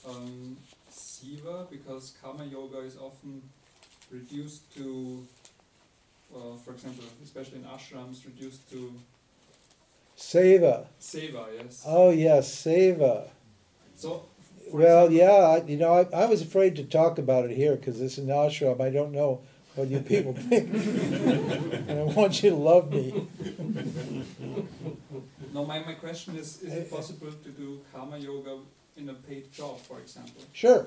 [0.09, 0.57] um,
[0.91, 1.67] siva?
[1.71, 3.43] Because karma yoga is often
[4.11, 5.25] reduced to,
[6.35, 8.93] uh, for example, especially in ashrams, reduced to
[10.17, 10.87] Seva.
[11.01, 11.47] seva.
[11.59, 11.83] Yes.
[11.87, 13.29] Oh yes, seva.
[13.97, 14.25] So.
[14.73, 18.01] Well, example- yeah, you know, I, I was afraid to talk about it here because
[18.01, 18.81] it's an ashram.
[18.81, 19.41] I don't know
[19.75, 20.73] what you people think,
[21.89, 23.27] and I want you to love me.
[25.53, 28.59] No, my, my question is: Is it possible to do karma yoga
[28.97, 30.43] in a paid job, for example?
[30.53, 30.87] Sure.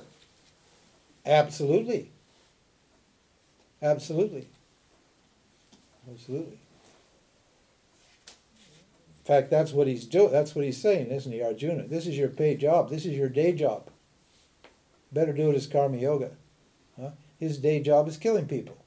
[1.25, 2.09] Absolutely.
[3.81, 4.47] Absolutely.
[6.09, 6.59] Absolutely.
[8.27, 10.31] In fact, that's what he's doing.
[10.31, 11.87] That's what he's saying, isn't he, Arjuna?
[11.87, 12.89] This is your paid job.
[12.89, 13.89] This is your day job.
[15.11, 16.31] Better do it as karma yoga.
[16.99, 17.11] Huh?
[17.39, 18.77] His day job is killing people.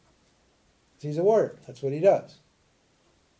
[1.00, 1.56] He's a warrior.
[1.66, 2.36] That's what he does.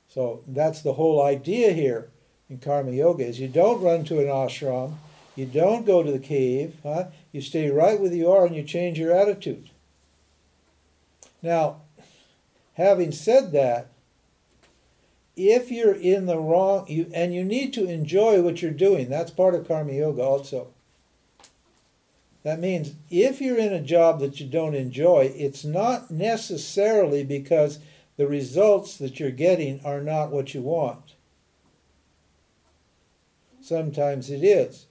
[0.09, 2.11] So that's the whole idea here
[2.49, 4.95] in karma yoga is you don't run to an ashram,
[5.37, 7.05] you don't go to the cave, huh?
[7.31, 9.71] You stay right where you are and you change your attitude.
[11.43, 11.83] Now,
[12.79, 13.89] having said that,
[15.37, 19.31] if you're in the wrong you and you need to enjoy what you're doing, that's
[19.31, 20.69] part of karma yoga also.
[22.45, 27.81] That means if you're in a job that you don't enjoy, it's not necessarily because
[28.17, 31.15] the results that you're getting are not what you want.
[33.61, 34.87] Sometimes it is.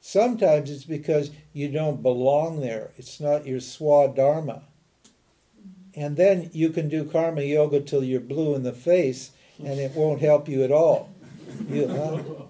[0.00, 2.90] Sometimes it's because you don't belong there.
[2.96, 4.62] It's not your swadharma.
[5.94, 9.92] And then you can do karma yoga till you're blue in the face and it
[9.94, 11.10] won't help you at all.
[11.68, 12.48] Because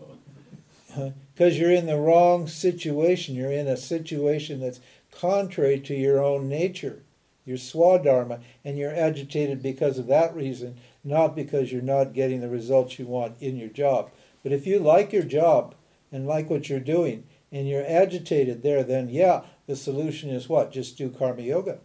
[1.59, 3.35] you're in the wrong situation.
[3.35, 4.81] You're in a situation that's
[5.11, 7.03] contrary to your own nature,
[7.45, 12.49] your swadharma, and you're agitated because of that reason, not because you're not getting the
[12.49, 14.11] results you want in your job.
[14.43, 15.75] But if you like your job
[16.13, 20.73] and like what you're doing, and you're agitated there, then yeah, the solution is what?
[20.73, 21.79] Just do karma yoga.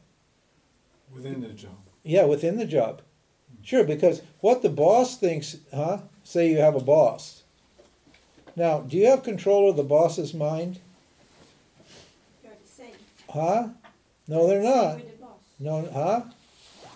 [1.15, 1.77] Within the job.
[2.03, 3.01] Yeah, within the job.
[3.63, 5.99] Sure, because what the boss thinks, huh?
[6.23, 7.43] Say you have a boss.
[8.55, 10.79] Now, do you have control of the boss's mind?
[12.43, 12.91] You're the same.
[13.29, 13.69] Huh?
[14.27, 14.95] No, they're not.
[14.97, 15.39] with the boss.
[15.59, 16.21] No, huh?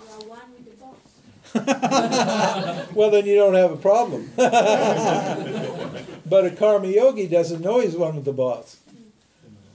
[0.03, 0.95] You are one with the boss.
[2.93, 4.31] Well, then you don't have a problem.
[4.35, 4.51] but
[6.45, 8.77] a karma yogi doesn't know he's one with the boss.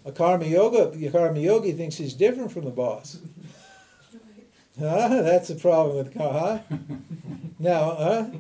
[0.05, 3.19] A karma yoga, a karma yogi thinks he's different from the boss.
[4.77, 6.61] That's the problem with huh?
[7.59, 8.31] Now?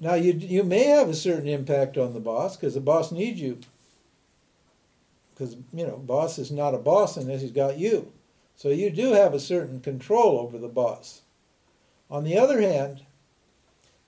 [0.00, 3.40] Now you you may have a certain impact on the boss because the boss needs
[3.40, 3.58] you.
[5.34, 8.10] Because you know, boss is not a boss unless he's got you.
[8.56, 11.22] So you do have a certain control over the boss.
[12.10, 13.02] On the other hand,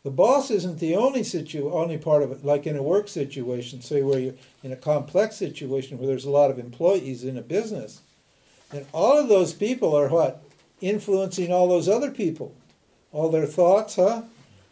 [0.03, 2.45] the boss isn't the only situ only part of it.
[2.45, 6.31] Like in a work situation, say where you're in a complex situation where there's a
[6.31, 8.01] lot of employees in a business,
[8.71, 10.42] and all of those people are what
[10.83, 12.55] influencing all those other people,
[13.13, 14.23] all their thoughts, huh?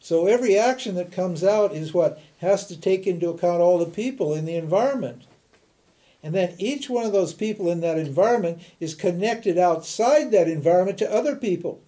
[0.00, 3.86] So every action that comes out is what has to take into account all the
[3.86, 5.22] people in the environment.
[6.22, 10.98] And then each one of those people in that environment is connected outside that environment
[10.98, 11.80] to other people.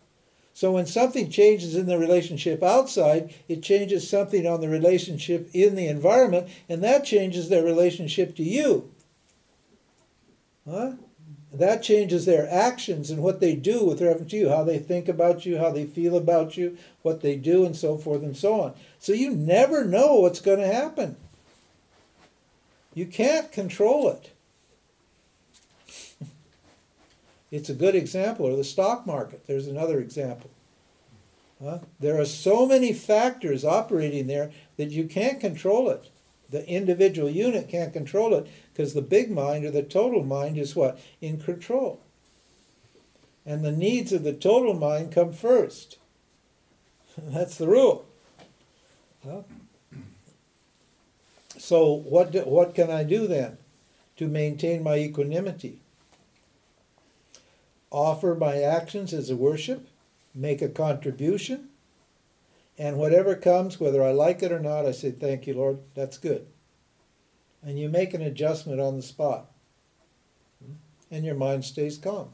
[0.55, 5.75] So when something changes in the relationship outside, it changes something on the relationship in
[5.75, 8.91] the environment, and that changes their relationship to you.
[10.69, 10.93] Huh?
[11.53, 15.07] That changes their actions and what they do with reference to you, how they think
[15.07, 18.61] about you, how they feel about you, what they do, and so forth and so
[18.61, 18.75] on.
[18.99, 21.17] So you never know what's going to happen.
[22.95, 24.31] You can't control it.
[27.51, 29.47] It's a good example, or the stock market.
[29.47, 30.49] There's another example.
[31.63, 31.81] Huh?
[32.01, 36.09] There are so many factors operating there that you can't control it.
[36.49, 40.75] The individual unit can't control it because the big mind or the total mind is
[40.75, 40.99] what?
[41.21, 42.01] In control.
[43.45, 45.99] And the needs of the total mind come first.
[47.19, 48.07] That's the rule.
[51.59, 53.59] So what do, what can I do then
[54.17, 55.79] to maintain my equanimity?
[57.91, 59.87] Offer my actions as a worship,
[60.35, 61.69] make a contribution,
[62.79, 66.17] and whatever comes, whether I like it or not, I say, Thank you, Lord, that's
[66.17, 66.47] good.
[67.65, 69.47] And you make an adjustment on the spot.
[71.11, 72.31] And your mind stays calm.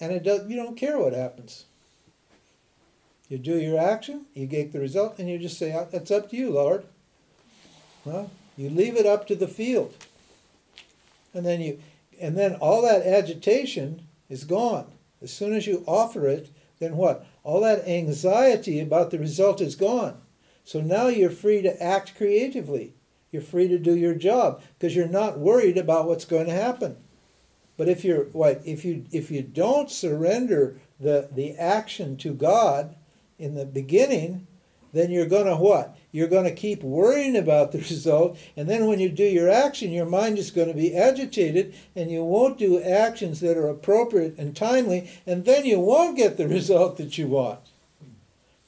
[0.00, 1.64] And it does you don't care what happens.
[3.28, 6.30] You do your action, you get the result, and you just say, ah, That's up
[6.30, 6.84] to you, Lord.
[8.04, 8.24] Huh?
[8.56, 9.94] You leave it up to the field.
[11.32, 11.80] And then you
[12.20, 14.86] and then all that agitation is gone.
[15.20, 17.26] As soon as you offer it, then what?
[17.42, 20.20] All that anxiety about the result is gone.
[20.64, 22.94] So now you're free to act creatively.
[23.34, 26.96] You're free to do your job because you're not worried about what's going to happen.
[27.76, 32.94] But if you're what if you if you don't surrender the the action to God
[33.36, 34.46] in the beginning,
[34.92, 35.98] then you're going to what?
[36.12, 39.90] You're going to keep worrying about the result, and then when you do your action,
[39.90, 44.38] your mind is going to be agitated, and you won't do actions that are appropriate
[44.38, 47.58] and timely, and then you won't get the result that you want.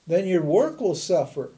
[0.08, 1.52] Then your work will suffer.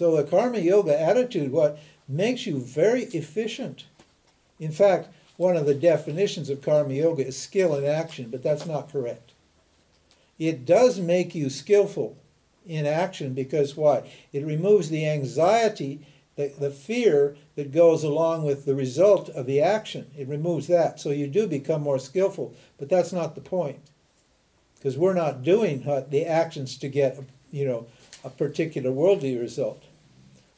[0.00, 1.78] So the karma yoga attitude, what
[2.08, 3.84] makes you very efficient.
[4.58, 8.64] In fact, one of the definitions of karma yoga is skill in action, but that's
[8.64, 9.32] not correct.
[10.38, 12.16] It does make you skillful
[12.66, 14.06] in action because what?
[14.32, 16.00] It removes the anxiety,
[16.34, 20.10] the, the fear that goes along with the result of the action.
[20.16, 20.98] It removes that.
[20.98, 23.80] So you do become more skillful, but that's not the point.
[24.76, 27.20] Because we're not doing uh, the actions to get,
[27.50, 27.86] you know,
[28.24, 29.82] a particular worldly result.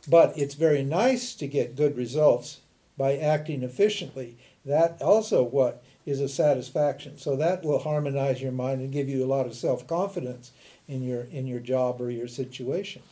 [0.08, 2.60] But it's very nice to get good results
[2.96, 4.36] by acting efficiently.
[4.64, 7.18] That also what is a satisfaction.
[7.18, 10.52] So that will harmonize your mind and give you a lot of self-confidence
[10.88, 13.02] in your in your job or your situation.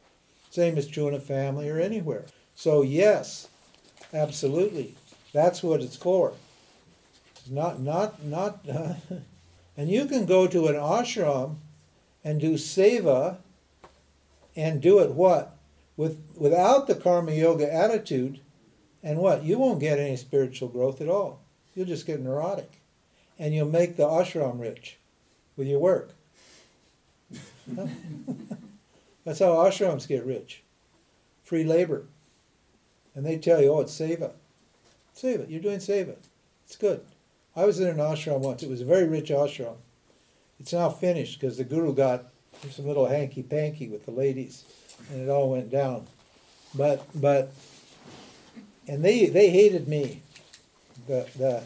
[0.50, 2.24] Same is true in a family or anywhere.
[2.54, 3.48] So yes,
[4.12, 4.96] absolutely,
[5.32, 6.32] that's what it's for.
[7.48, 8.94] Not not not, uh,
[9.76, 11.56] and you can go to an ashram
[12.24, 13.36] and do seva
[14.56, 15.56] and do it what
[16.00, 18.40] with without the karma yoga attitude,
[19.02, 21.42] and what you won't get any spiritual growth at all.
[21.74, 22.80] You'll just get neurotic,
[23.38, 24.96] and you'll make the ashram rich
[25.58, 26.14] with your work.
[29.26, 30.62] That's how ashrams get rich.
[31.44, 32.06] Free labor.
[33.14, 34.32] And they tell you, oh, it's seva.
[35.14, 36.16] Seva, you're doing seva.
[36.64, 37.02] It's good.
[37.54, 38.62] I was in an ashram once.
[38.62, 39.76] It was a very rich ashram.
[40.58, 42.24] It's now finished because the guru got
[42.70, 44.64] some little hanky panky with the ladies,
[45.10, 46.06] and it all went down.
[46.74, 47.52] But but
[48.86, 50.22] and they they hated me.
[51.06, 51.62] The the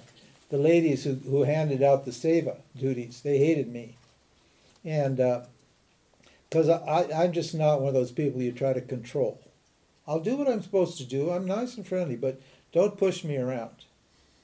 [0.50, 3.96] the ladies who, who handed out the seva duties, they hated me.
[4.84, 5.44] And uh,
[6.48, 9.40] because I, I'm just not one of those people you try to control.
[10.06, 11.30] I'll do what I'm supposed to do.
[11.30, 12.40] I'm nice and friendly, but
[12.72, 13.86] don't push me around.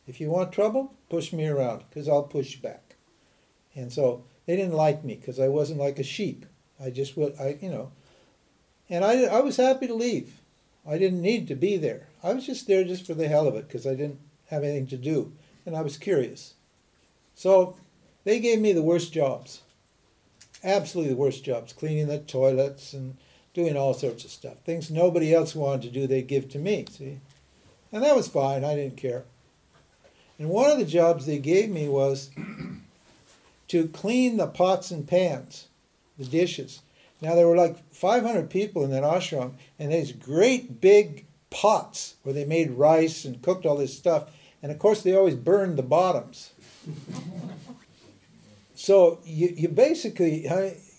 [0.09, 2.97] If you want trouble, push me around because I'll push back.
[3.77, 6.47] And so they didn't like me because I wasn't like a sheep.
[6.83, 7.93] I just would, I you know,
[8.91, 10.41] and I I was happy to leave.
[10.87, 12.09] I didn't need to be there.
[12.23, 14.19] I was just there just for the hell of it because I didn't
[14.49, 15.33] have anything to do
[15.65, 16.55] and I was curious.
[17.35, 17.77] So
[18.25, 19.63] they gave me the worst jobs.
[20.63, 23.17] Absolutely the worst jobs, cleaning the toilets and
[23.55, 24.59] doing all sorts of stuff.
[24.65, 27.21] Things nobody else wanted to do, they'd give to me, see?
[27.93, 29.25] And that was fine, I didn't care.
[30.39, 32.31] And one of the jobs they gave me was
[33.69, 35.69] to clean the pots and pans,
[36.19, 36.81] the dishes.
[37.21, 42.35] Now there were like 500 people in that ashram, and these great big pots where
[42.35, 44.31] they made rice and cooked all this stuff.
[44.63, 46.53] And of course, they always burned the bottoms.
[48.75, 50.47] so you, you basically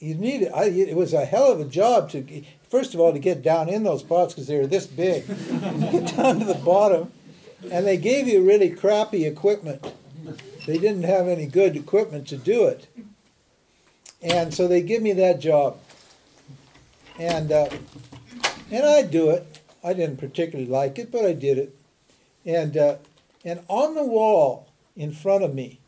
[0.01, 3.19] you need I, it was a hell of a job to first of all to
[3.19, 5.27] get down in those pots because they were this big,
[5.91, 7.11] get down to the bottom,
[7.71, 9.93] and they gave you really crappy equipment.
[10.65, 12.87] They didn't have any good equipment to do it,
[14.21, 15.79] and so they give me that job,
[17.21, 17.69] and uh,
[18.69, 19.59] and I do it.
[19.83, 21.75] I didn't particularly like it, but I did it,
[22.45, 22.75] and.
[22.75, 22.95] Uh,
[23.43, 25.79] and on the wall in front of me,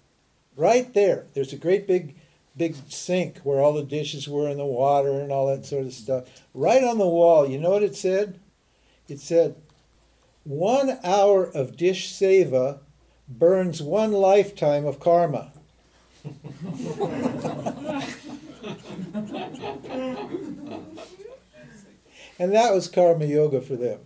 [0.56, 2.16] right there, there's a great big,
[2.58, 5.94] big sink where all the dishes were in the water and all that sort of
[5.94, 6.26] stuff.
[6.54, 8.40] Right on the wall, you know what it said?
[9.08, 9.56] It said,
[10.44, 12.80] one hour of dish seva
[13.28, 15.52] burns one lifetime of karma.
[22.40, 24.00] and that was karma yoga for them.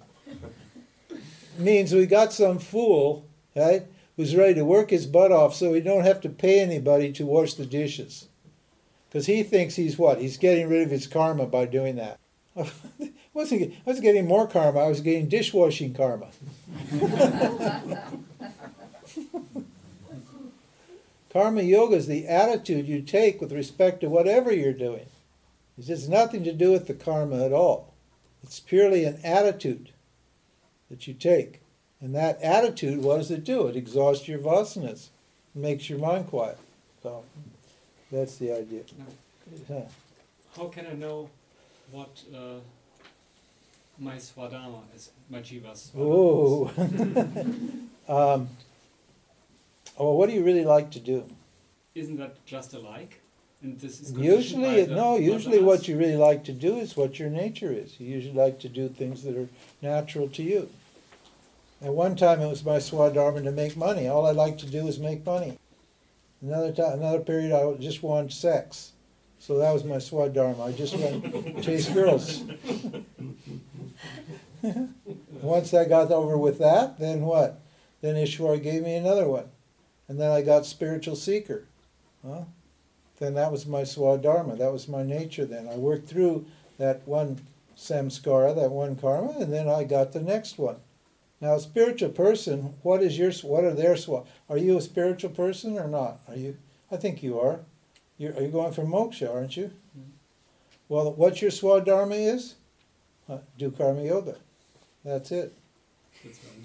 [1.58, 5.82] means we got some fool right, who's ready to work his butt off so he
[5.82, 8.28] don't have to pay anybody to wash the dishes.
[9.10, 10.20] Because he thinks he's what?
[10.20, 12.20] He's getting rid of his karma by doing that.
[12.58, 12.70] I
[13.34, 16.28] wasn't, I was getting more karma, I was getting dishwashing karma.
[21.32, 25.06] karma yoga is the attitude you take with respect to whatever you're doing.
[25.78, 27.94] It has nothing to do with the karma at all.
[28.44, 29.92] It's purely an attitude
[30.90, 31.62] that you take.
[32.00, 33.68] And that attitude, what does it do?
[33.68, 35.08] It exhausts your vasanas,
[35.56, 36.58] makes your mind quiet.
[37.02, 37.24] So
[38.12, 38.84] that's the idea.
[40.56, 41.30] How can I know
[41.92, 42.60] what uh,
[44.00, 46.68] my swadharma is, my jiva's Oh.
[48.08, 48.50] um,
[49.98, 51.28] oh, what do you really like to do?
[51.96, 53.22] Isn't that just a like?
[53.62, 57.30] And this is Usually, no, usually what you really like to do is what your
[57.30, 58.00] nature is.
[58.00, 59.50] You usually like to do things that are
[59.82, 60.70] natural to you.
[61.82, 64.08] At one time, it was my swadharma to make money.
[64.08, 65.58] All I like to do is make money.
[66.42, 68.92] Another time, another period, I just wanted sex.
[69.40, 70.68] So that was my swadharma.
[70.68, 72.44] I just went to chase girls.
[75.42, 77.60] Once I got over with that, then what?
[78.02, 79.50] Then Ishwar gave me another one.
[80.08, 81.66] And then I got spiritual seeker.
[82.26, 82.44] Huh?
[83.20, 84.58] Then that was my swadharma.
[84.58, 85.68] That was my nature then.
[85.68, 86.46] I worked through
[86.78, 87.42] that one
[87.76, 90.78] samskara, that one karma, and then I got the next one.
[91.40, 94.26] Now, a spiritual person, what is your, what are their swa?
[94.50, 96.20] Are you a spiritual person or not?
[96.28, 96.58] Are you?
[96.92, 97.60] I think you are.
[98.18, 99.72] You're, are you going for moksha, aren't you?
[99.98, 100.10] Mm.
[100.90, 102.56] Well, what your swadharma is?
[103.30, 104.38] Uh, do karma yoga.
[105.06, 105.54] That's it.
[106.28, 106.64] That's what I'm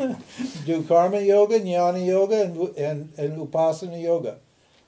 [0.00, 0.16] doing.
[0.66, 4.38] do karma yoga, jnana yoga, and, and, and upasana yoga.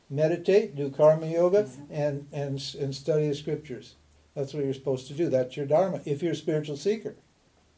[0.09, 3.97] Meditate, do karma yoga, and, and, and study the scriptures.
[4.35, 5.29] That's what you're supposed to do.
[5.29, 6.01] That's your dharma.
[6.05, 7.17] If you're a spiritual seeker.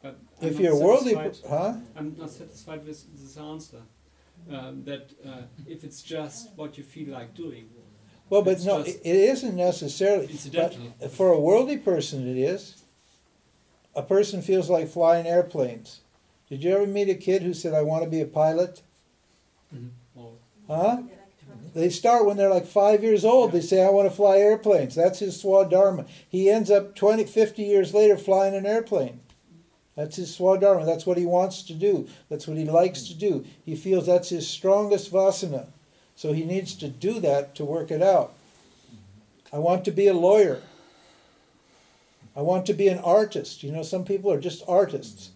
[0.01, 1.73] But I'm If you're a worldly, satisfied- huh?
[1.95, 3.81] I'm not satisfied with this answer.
[4.49, 7.69] Um, that uh, if it's just what you feel like doing,
[8.29, 10.27] Well, but no, just it it isn't necessarily.
[10.27, 10.93] incidental.
[11.09, 12.83] For a worldly person, it is.
[13.95, 16.01] A person feels like flying airplanes.
[16.49, 18.81] Did you ever meet a kid who said, "I want to be a pilot"?
[19.73, 19.89] Mhm.
[20.67, 21.01] Huh?
[21.73, 23.51] They start when they're like five years old.
[23.51, 24.95] They say, I want to fly airplanes.
[24.95, 26.07] That's his swadharma.
[26.27, 29.19] He ends up 20, 50 years later flying an airplane.
[29.95, 30.85] That's his swadharma.
[30.85, 32.07] That's what he wants to do.
[32.29, 33.45] That's what he likes to do.
[33.65, 35.67] He feels that's his strongest vasana.
[36.15, 38.33] So he needs to do that to work it out.
[39.53, 40.61] I want to be a lawyer.
[42.39, 43.63] I want to be an artist.
[43.63, 45.31] You know, some people are just artists.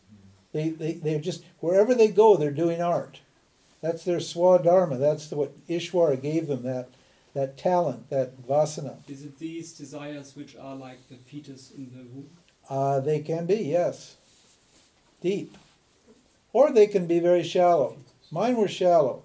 [0.54, 3.20] They, they, they're just, wherever they go, they're doing art.
[3.82, 4.98] That's their swadharma.
[5.00, 6.88] That's the, what Ishwara gave them that
[7.34, 8.98] that talent, that vasana.
[9.10, 12.30] is it these desires which are like the fetus in the womb?
[12.70, 14.16] Uh, they can be yes,
[15.20, 15.58] deep,
[16.54, 17.98] or they can be very shallow.
[18.32, 19.24] Mine were shallow,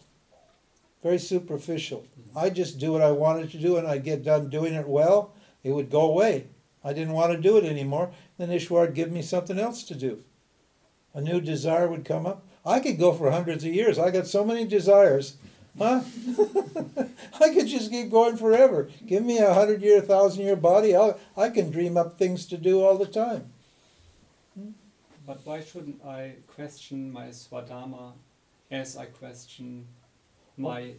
[1.03, 2.07] very superficial.
[2.35, 5.33] I just do what I wanted to do, and I'd get done doing it well.
[5.63, 6.47] It would go away.
[6.89, 8.13] I didn't want to do it anymore.
[8.39, 10.25] Then Ishwar would give me something else to do.
[11.13, 12.47] A new desire would come up.
[12.65, 13.99] I could go for hundreds of years.
[13.99, 15.37] I got so many desires.
[15.77, 16.01] Huh?
[17.41, 18.89] I could just keep going forever.
[19.05, 20.97] Give me a hundred year, thousand year body.
[20.97, 23.53] I'll, I can dream up things to do all the time.
[25.27, 28.13] But why shouldn't I question my swadharma
[28.71, 29.87] as I question
[30.57, 30.95] my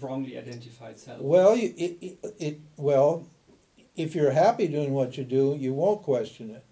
[0.00, 1.20] wrongly identified self?
[1.20, 3.26] Well, you, it, it, it, well,
[3.96, 6.64] if you're happy doing what you do, you won't question it.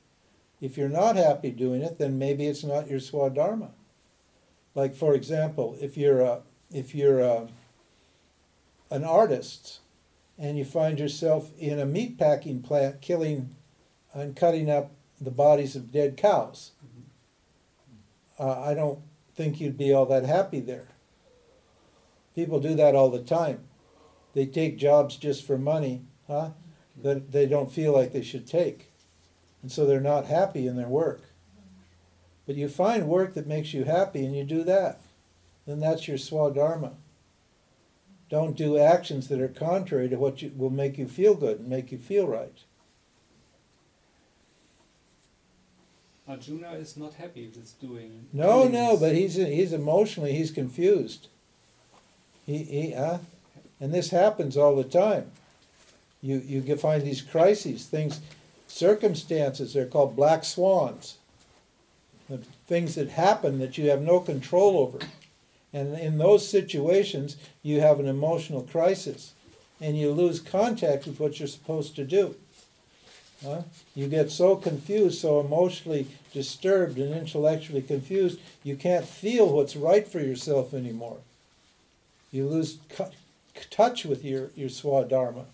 [0.61, 3.71] If you're not happy doing it, then maybe it's not your swadharma.
[4.75, 7.49] Like for example, if you're a, if you're a,
[8.91, 9.81] an artist
[10.39, 13.55] and you find yourself in a meat packing plant killing
[14.13, 14.91] and cutting up
[15.21, 16.73] the bodies of dead cows,
[18.39, 19.01] uh, I don't
[19.35, 20.89] think you'd be all that happy there.
[22.35, 23.61] People do that all the time.
[24.35, 26.51] They take jobs just for money, huh?
[27.03, 28.91] That they don't feel like they should take.
[29.63, 31.23] And so they're not happy in their work.
[32.47, 35.01] But you find work that makes you happy and you do that.
[35.67, 36.93] Then that's your swadharma.
[38.29, 41.69] Don't do actions that are contrary to what you, will make you feel good and
[41.69, 42.59] make you feel right.
[46.27, 48.27] Arjuna is not happy with doing.
[48.33, 51.29] No, doing no, but he's he's emotionally he's confused.
[52.47, 53.19] He he huh?
[53.79, 55.31] And this happens all the time.
[56.25, 58.21] You you can find these crises, things,
[58.67, 59.75] circumstances.
[59.75, 61.19] They're called black swans.
[62.31, 65.01] The things that happen that you have no control over,
[65.75, 69.35] and in those situations you have an emotional crisis,
[69.83, 72.37] and you lose contact with what you're supposed to do.
[73.45, 73.63] Huh?
[73.95, 80.09] You get so confused, so emotionally disturbed and intellectually confused, you can't feel what's right
[80.09, 81.19] for yourself anymore.
[82.33, 82.79] You lose
[83.71, 85.45] touch with your, your swadharma.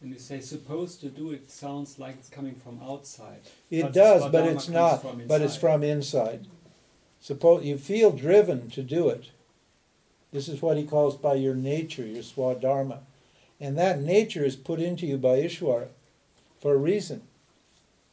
[0.00, 3.40] When you say supposed to do it, sounds like it's coming from outside.
[3.70, 5.26] It But does, but it's not.
[5.26, 6.46] But it's from inside.
[7.20, 9.30] Suppose you feel driven to do it.
[10.30, 12.98] This is what he calls by your nature, your swadharma.
[13.60, 15.88] And that nature is put into you by Ishwara
[16.60, 17.22] for a reason.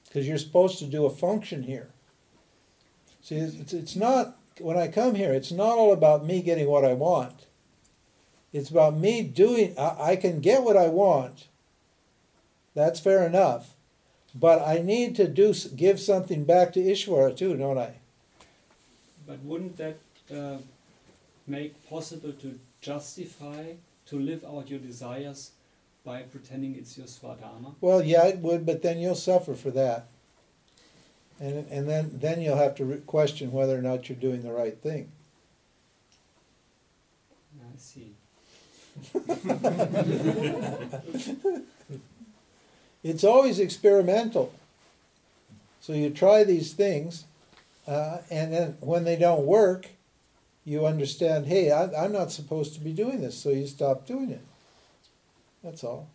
[0.05, 1.89] Because you're supposed to do a function here.
[3.21, 6.85] See, it's, it's not, when I come here, it's not all about me getting what
[6.85, 7.47] I want.
[8.53, 11.47] It's about me doing, I, I can get what I want.
[12.73, 13.76] That's fair enough.
[14.34, 17.95] But I need to do give something back to Ishwara too, don't I?
[19.27, 19.98] But wouldn't that
[20.34, 20.57] uh,
[21.48, 23.73] make possible to justify
[24.07, 25.52] to live out your desires
[26.06, 27.76] by pretending it's your swadharma?
[27.81, 30.07] Well, yeah, it would, but then you'll suffer for that.
[31.39, 34.52] And, and then, then you'll have to re- question whether or not you're doing the
[34.52, 35.11] right thing.
[37.61, 38.14] I see.
[43.03, 44.53] It's always experimental.
[45.80, 47.26] So you try these things,
[47.88, 49.88] uh, and then when they don't work,
[50.64, 54.30] you understand, hey, I, I'm not supposed to be doing this, so you stop doing
[54.30, 54.41] it.
[55.64, 56.07] That's all.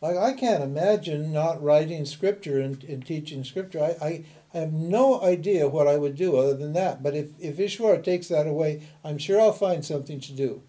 [0.00, 3.80] Like I can't imagine not writing scripture and, and teaching scripture.
[3.80, 7.02] I, I, I have no idea what I would do other than that.
[7.02, 10.62] But if, if Ishwar takes that away, I'm sure I'll find something to do.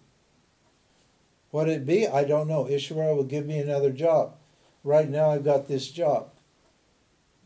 [1.50, 2.64] What it be, I don't know.
[2.64, 4.36] Ishwara will give me another job.
[4.84, 6.30] Right now, I've got this job.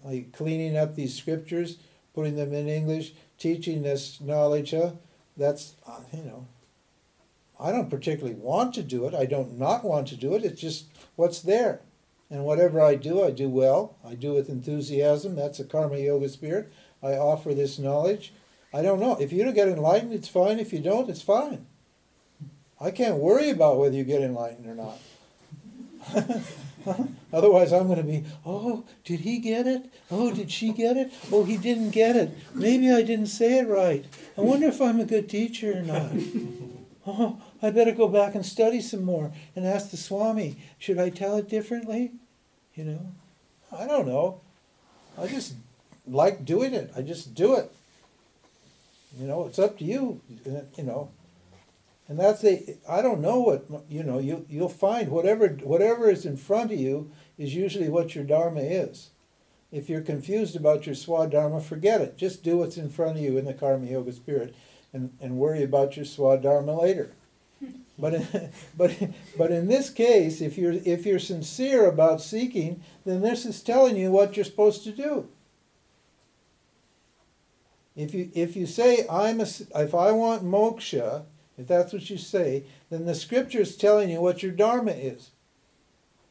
[0.04, 1.78] Like cleaning up these scriptures,
[2.14, 4.72] putting them in English, teaching this knowledge.
[4.72, 4.92] Huh?
[5.36, 6.46] That's, uh, you know,
[7.58, 9.14] I don't particularly want to do it.
[9.14, 10.44] I don't not want to do it.
[10.44, 10.86] It's just
[11.16, 11.80] what's there.
[12.30, 13.96] And whatever I do, I do well.
[14.04, 15.34] I do with enthusiasm.
[15.36, 16.72] That's a karma yoga spirit.
[17.02, 18.32] I offer this knowledge.
[18.72, 19.16] I don't know.
[19.20, 20.58] If you don't get enlightened, it's fine.
[20.58, 21.66] If you don't, it's fine.
[22.80, 24.98] I can't worry about whether you get enlightened or not.
[27.32, 29.90] Otherwise, I'm going to be, oh, did he get it?
[30.10, 31.12] Oh, did she get it?
[31.32, 32.30] Oh, he didn't get it.
[32.54, 34.04] Maybe I didn't say it right.
[34.36, 36.10] I wonder if I'm a good teacher or not.
[37.06, 41.10] Oh, I better go back and study some more and ask the Swami, should I
[41.10, 42.12] tell it differently?
[42.74, 43.06] You know,
[43.70, 44.40] I don't know.
[45.18, 45.54] I just
[46.06, 46.90] like doing it.
[46.96, 47.70] I just do it.
[49.18, 50.20] You know, it's up to you.
[50.46, 51.10] You know,
[52.08, 54.18] and that's the I don't know what you know.
[54.18, 58.60] You you'll find whatever whatever is in front of you is usually what your dharma
[58.60, 59.10] is.
[59.72, 62.16] If you're confused about your swadharma, forget it.
[62.16, 64.54] Just do what's in front of you in the karma yoga spirit,
[64.92, 67.12] and, and worry about your swadharma later.
[67.96, 68.92] But in, but
[69.38, 73.96] but in this case, if you're if you're sincere about seeking, then this is telling
[73.96, 75.28] you what you're supposed to do.
[77.94, 81.24] If you if you say I'm a if I want moksha,
[81.58, 85.30] if that's what you say, then the scripture is telling you what your dharma is.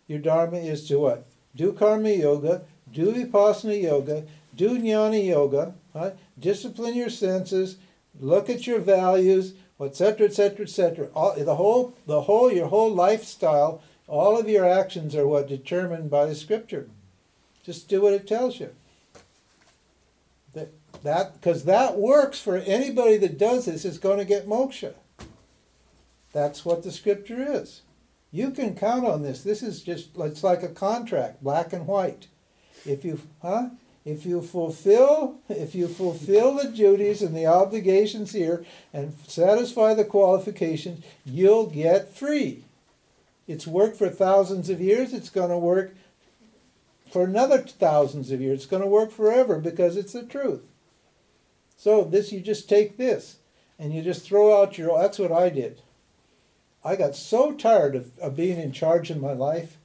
[0.08, 1.26] Your dharma is to what?
[1.56, 4.26] Do karma yoga, do upasana yoga,
[4.56, 6.14] do jnana yoga, right?
[6.40, 7.78] discipline your senses,
[8.20, 11.08] look at your values, etc., etc., etc.
[11.38, 16.26] The whole, the whole, your whole lifestyle, all of your actions are what determined by
[16.26, 16.90] the scripture.
[17.64, 18.70] Just do what it tells you.
[20.54, 20.70] That,
[21.04, 24.94] that, because that works for anybody that does this is going to get moksha.
[26.34, 27.84] That's what the scripture is.
[28.32, 29.44] You can count on this.
[29.44, 32.28] This is just it's like a contract, black and white.
[32.86, 33.70] If you huh?
[34.04, 40.04] If you fulfill if you fulfill the duties and the obligations here and satisfy the
[40.04, 42.66] qualifications, you'll get free.
[43.48, 45.94] It's worked for thousands of years, it's going to work
[47.12, 48.62] for another thousands of years.
[48.62, 50.64] It's going to work forever because it's the truth.
[51.78, 53.38] So this you just take this
[53.78, 55.82] and you just throw out your that's what I did.
[56.86, 59.78] I got so tired of, of being in charge in my life.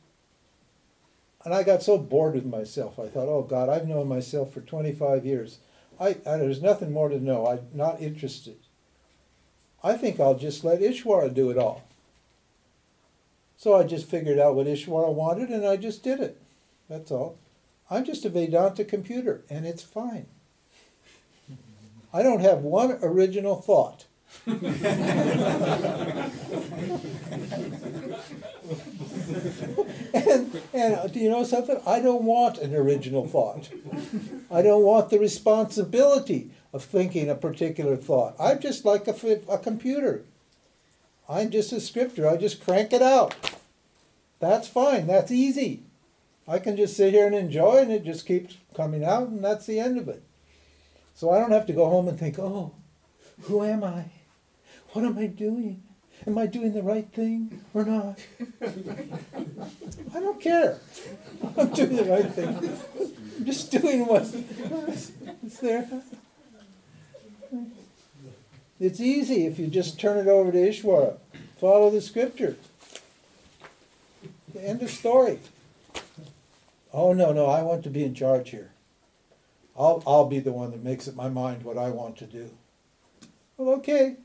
[1.44, 2.98] And I got so bored with myself.
[2.98, 5.58] I thought, oh God, I've known myself for 25 years.
[6.00, 7.46] I, I, there's nothing more to know.
[7.46, 8.56] I'm not interested.
[9.82, 11.84] I think I'll just let Ishwara do it all.
[13.56, 16.40] So I just figured out what Ishwara wanted and I just did it.
[16.88, 17.38] That's all.
[17.90, 20.26] I'm just a Vedanta computer and it's fine.
[22.12, 24.06] I don't have one original thought.
[24.46, 24.59] And,
[30.72, 31.80] and do you know something?
[31.86, 33.68] I don't want an original thought.
[34.50, 38.34] I don't want the responsibility of thinking a particular thought.
[38.38, 40.22] I'm just like a, a computer.
[41.28, 42.28] I'm just a scripter.
[42.28, 43.34] I just crank it out.
[44.40, 45.06] That's fine.
[45.06, 45.82] That's easy.
[46.46, 49.66] I can just sit here and enjoy, and it just keeps coming out, and that's
[49.66, 50.22] the end of it.
[51.14, 52.72] So I don't have to go home and think, oh,
[53.42, 54.06] who am I?
[54.98, 55.84] What am I doing?
[56.26, 58.18] Am I doing the right thing or not?
[58.60, 60.80] I don't care.
[61.56, 62.48] I'm doing the right thing.
[63.38, 64.32] I'm just doing what's
[65.60, 65.88] there.
[68.80, 71.18] It's easy if you just turn it over to Ishwara.
[71.60, 72.56] Follow the scripture.
[74.58, 75.38] End of story.
[76.92, 78.72] Oh no, no, I want to be in charge here.
[79.78, 82.50] I'll I'll be the one that makes up my mind what I want to do.
[83.56, 84.16] Well, okay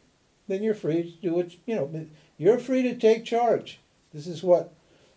[0.47, 2.07] then you're free to do what you know.
[2.37, 3.79] You're free to take charge.
[4.13, 4.73] This is what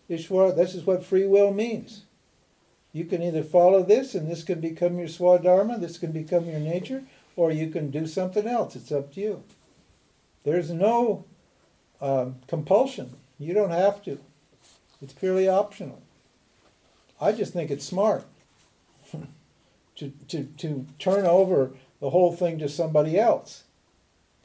[0.09, 0.55] Ishwara.
[0.55, 2.03] This is what free will means.
[2.93, 5.79] You can either follow this, and this can become your swadharma.
[5.79, 7.03] This can become your nature,
[7.35, 8.75] or you can do something else.
[8.75, 9.43] It's up to you.
[10.43, 11.25] There's no
[12.01, 13.15] um, compulsion.
[13.37, 14.19] You don't have to.
[15.01, 16.01] It's purely optional.
[17.19, 18.25] I just think it's smart
[19.97, 23.63] to, to, to turn over the whole thing to somebody else.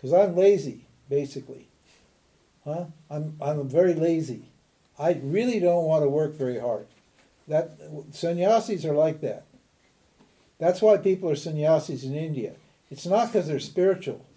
[0.02, 1.68] Because I'm lazy, basically.
[2.64, 2.86] Huh?
[3.08, 4.48] I'm, I'm very lazy.
[4.98, 6.86] I really don't want to work very hard.
[7.46, 7.78] That
[8.10, 9.44] sannyasis are like that.
[10.58, 12.54] That's why people are sannyasis in India.
[12.90, 14.24] It's not because they're spiritual.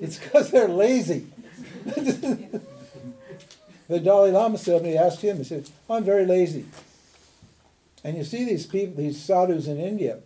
[0.00, 1.26] It's because they're lazy.
[1.84, 2.60] the
[3.88, 6.66] Dalai Lama said, when he asked him, he said, I'm very lazy.
[8.04, 10.20] And you see these people, these sadhus in India,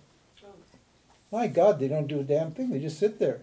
[1.32, 2.70] my God, they don't do a damn thing.
[2.70, 3.40] They just sit there.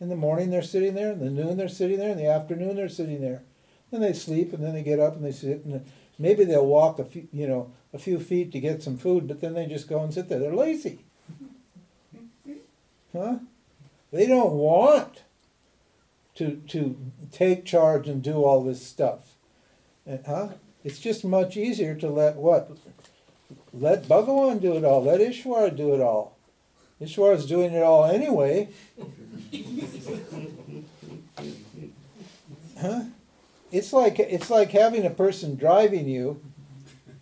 [0.00, 2.76] In the morning they're sitting there, in the noon they're sitting there, in the afternoon
[2.76, 3.42] they're sitting there.
[3.90, 5.84] Then they sleep, and then they get up and they sit, and
[6.18, 9.40] maybe they'll walk a few, you know, a few feet to get some food, but
[9.40, 10.38] then they just go and sit there.
[10.38, 11.00] They're lazy.
[13.12, 13.38] Huh?
[14.12, 15.22] They don't want
[16.36, 16.96] to to
[17.32, 19.34] take charge and do all this stuff.
[20.06, 20.48] And, huh?
[20.84, 22.70] It's just much easier to let what?
[23.72, 25.02] Let Bhagawan do it all.
[25.02, 26.37] Let Ishwara do it all.
[27.00, 28.68] Ishwara's doing it all anyway.
[32.80, 33.02] huh?
[33.70, 36.40] It's like it's like having a person driving you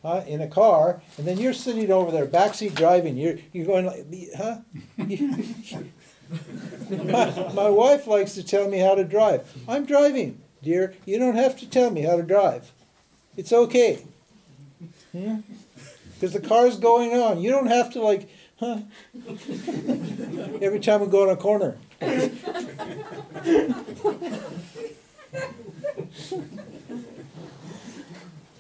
[0.02, 3.16] huh, in a car, and then you're sitting over there, backseat driving.
[3.16, 4.58] You're you're going like, huh?
[6.90, 9.46] my, my wife likes to tell me how to drive.
[9.68, 10.94] I'm driving, dear.
[11.04, 12.72] You don't have to tell me how to drive.
[13.36, 14.04] It's okay.
[15.12, 15.42] Because
[16.20, 16.26] hmm?
[16.28, 17.40] the car's going on.
[17.40, 18.28] You don't have to like,
[18.58, 18.80] huh?
[20.62, 21.76] Every time we go in a corner.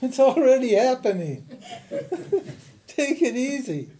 [0.02, 1.46] it's already happening.
[2.86, 3.90] Take it easy.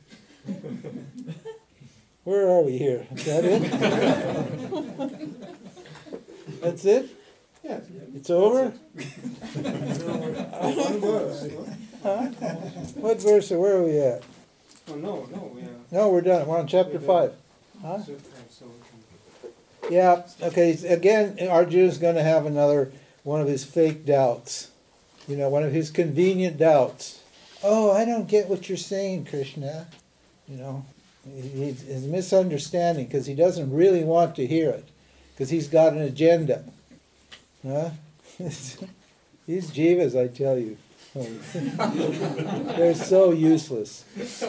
[2.24, 3.06] Where are we here?
[3.12, 3.62] Is that it?
[6.60, 7.08] That's it?
[7.62, 7.80] Yeah.
[8.14, 8.72] It's over?
[12.02, 12.26] huh?
[12.96, 13.52] What verse?
[13.52, 14.22] Or where are we at?
[14.88, 15.68] Oh, no, no, we are.
[15.90, 16.46] No, we're done.
[16.46, 17.32] We're on chapter five.
[17.82, 17.98] Huh?
[19.90, 20.22] Yeah.
[20.42, 20.72] Okay.
[20.88, 22.92] Again, Arjuna's going to have another
[23.22, 24.70] one of his fake doubts.
[25.26, 27.22] You know, one of his convenient doubts.
[27.62, 29.88] Oh, I don't get what you're saying, Krishna.
[30.48, 30.84] You know,
[31.24, 34.88] he's misunderstanding because he doesn't really want to hear it
[35.32, 36.64] because he's got an agenda.
[37.66, 37.90] Huh?
[38.38, 40.76] These jivas, I tell you,
[42.76, 44.04] they're so useless.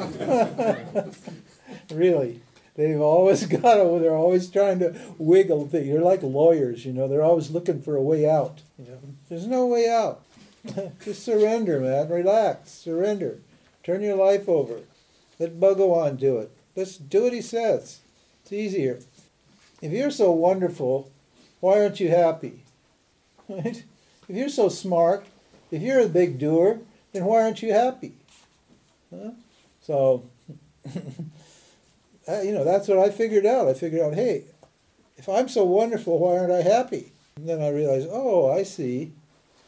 [1.91, 2.41] really.
[2.75, 5.65] They've always got a, they're always trying to wiggle.
[5.65, 8.61] They're like lawyers, you know, they're always looking for a way out.
[8.77, 8.99] You know?
[9.29, 10.23] There's no way out.
[11.03, 12.09] Just surrender, man.
[12.09, 12.71] Relax.
[12.71, 13.39] Surrender.
[13.83, 14.81] Turn your life over.
[15.39, 16.51] Let Bhagawan do it.
[16.75, 17.99] Let's do what he says.
[18.43, 18.99] It's easier.
[19.81, 21.11] If you're so wonderful,
[21.59, 22.63] why aren't you happy?
[23.47, 23.83] Right?
[24.27, 25.25] If you're so smart,
[25.71, 26.79] if you're a big doer,
[27.13, 28.13] then why aren't you happy?
[29.13, 29.31] Huh?
[29.81, 30.29] So,
[32.27, 33.67] uh, you know, that's what I figured out.
[33.67, 34.45] I figured out, hey,
[35.17, 37.11] if I'm so wonderful, why aren't I happy?
[37.35, 39.13] And then I realized, oh, I see.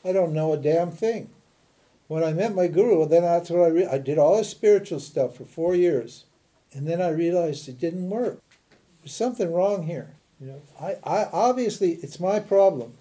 [0.03, 1.29] I don't know a damn thing.
[2.07, 4.99] When I met my guru, then that's what I re- I did all this spiritual
[4.99, 6.25] stuff for four years.
[6.73, 8.39] And then I realized it didn't work.
[9.01, 10.15] There's something wrong here.
[10.39, 12.93] You know, I, I obviously it's my problem.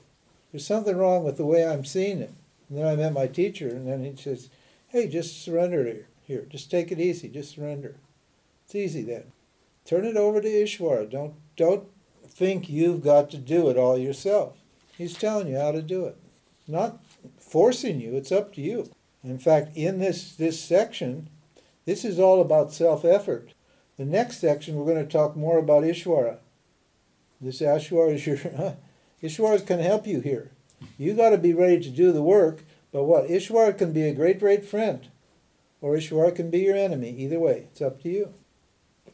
[0.53, 2.33] There's something wrong with the way I'm seeing it.
[2.69, 4.51] And then I met my teacher, and then he says,
[4.89, 6.47] "Hey, just surrender here.
[6.49, 7.29] Just take it easy.
[7.29, 7.97] Just surrender.
[8.65, 9.33] It's easy then.
[9.85, 11.11] Turn it over to Ishwara.
[11.11, 11.89] Don't don't
[12.29, 14.59] think you've got to do it all yourself.
[14.97, 16.17] He's telling you how to do it,
[16.67, 17.03] not
[17.39, 18.15] forcing you.
[18.15, 18.91] It's up to you.
[19.25, 21.31] In fact, in this this section,
[21.87, 23.55] this is all about self-effort.
[23.97, 26.39] The next section, we're going to talk more about Ishwara.
[27.41, 28.37] This Ishwara is your
[29.23, 30.53] Ishwara can help you here.
[30.97, 33.29] You got to be ready to do the work, but what?
[33.29, 35.09] Ishwar can be a great, great friend,
[35.81, 37.11] or Ishwar can be your enemy.
[37.11, 38.35] Either way, it's up to you.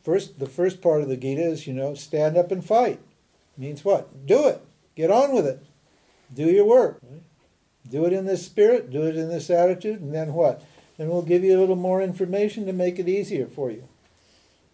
[0.03, 3.01] First, the first part of the Gita is, you know, stand up and fight.
[3.57, 4.27] Means what?
[4.27, 4.61] Do it.
[4.95, 5.65] Get on with it.
[6.33, 7.01] Do your work.
[7.89, 10.63] Do it in this spirit, do it in this attitude, and then what?
[10.97, 13.89] Then we'll give you a little more information to make it easier for you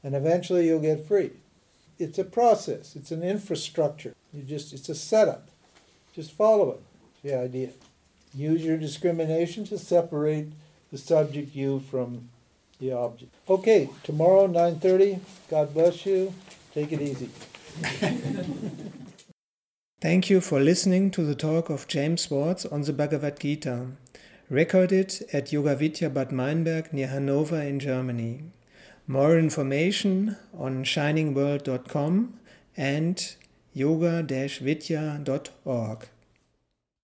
[0.02, 1.32] and eventually you'll get free.
[1.98, 4.14] It's a process, it's an infrastructure.
[4.32, 5.49] You just it's a setup.
[6.14, 6.80] Just follow it.
[7.22, 7.70] the idea.
[8.34, 10.46] Use your discrimination to separate
[10.90, 12.28] the subject you from
[12.78, 13.32] the object.
[13.48, 15.20] Okay, tomorrow 9:30.
[15.48, 16.32] God bless you.
[16.74, 17.28] Take it easy.
[20.00, 23.88] Thank you for listening to the talk of James Swartz on the Bhagavad Gita,
[24.48, 28.44] recorded at Yoga Vidya Bad Meinberg near Hanover in Germany.
[29.06, 32.38] More information on shiningworld.com
[32.76, 33.36] and
[33.74, 36.08] yoga-vidya.org.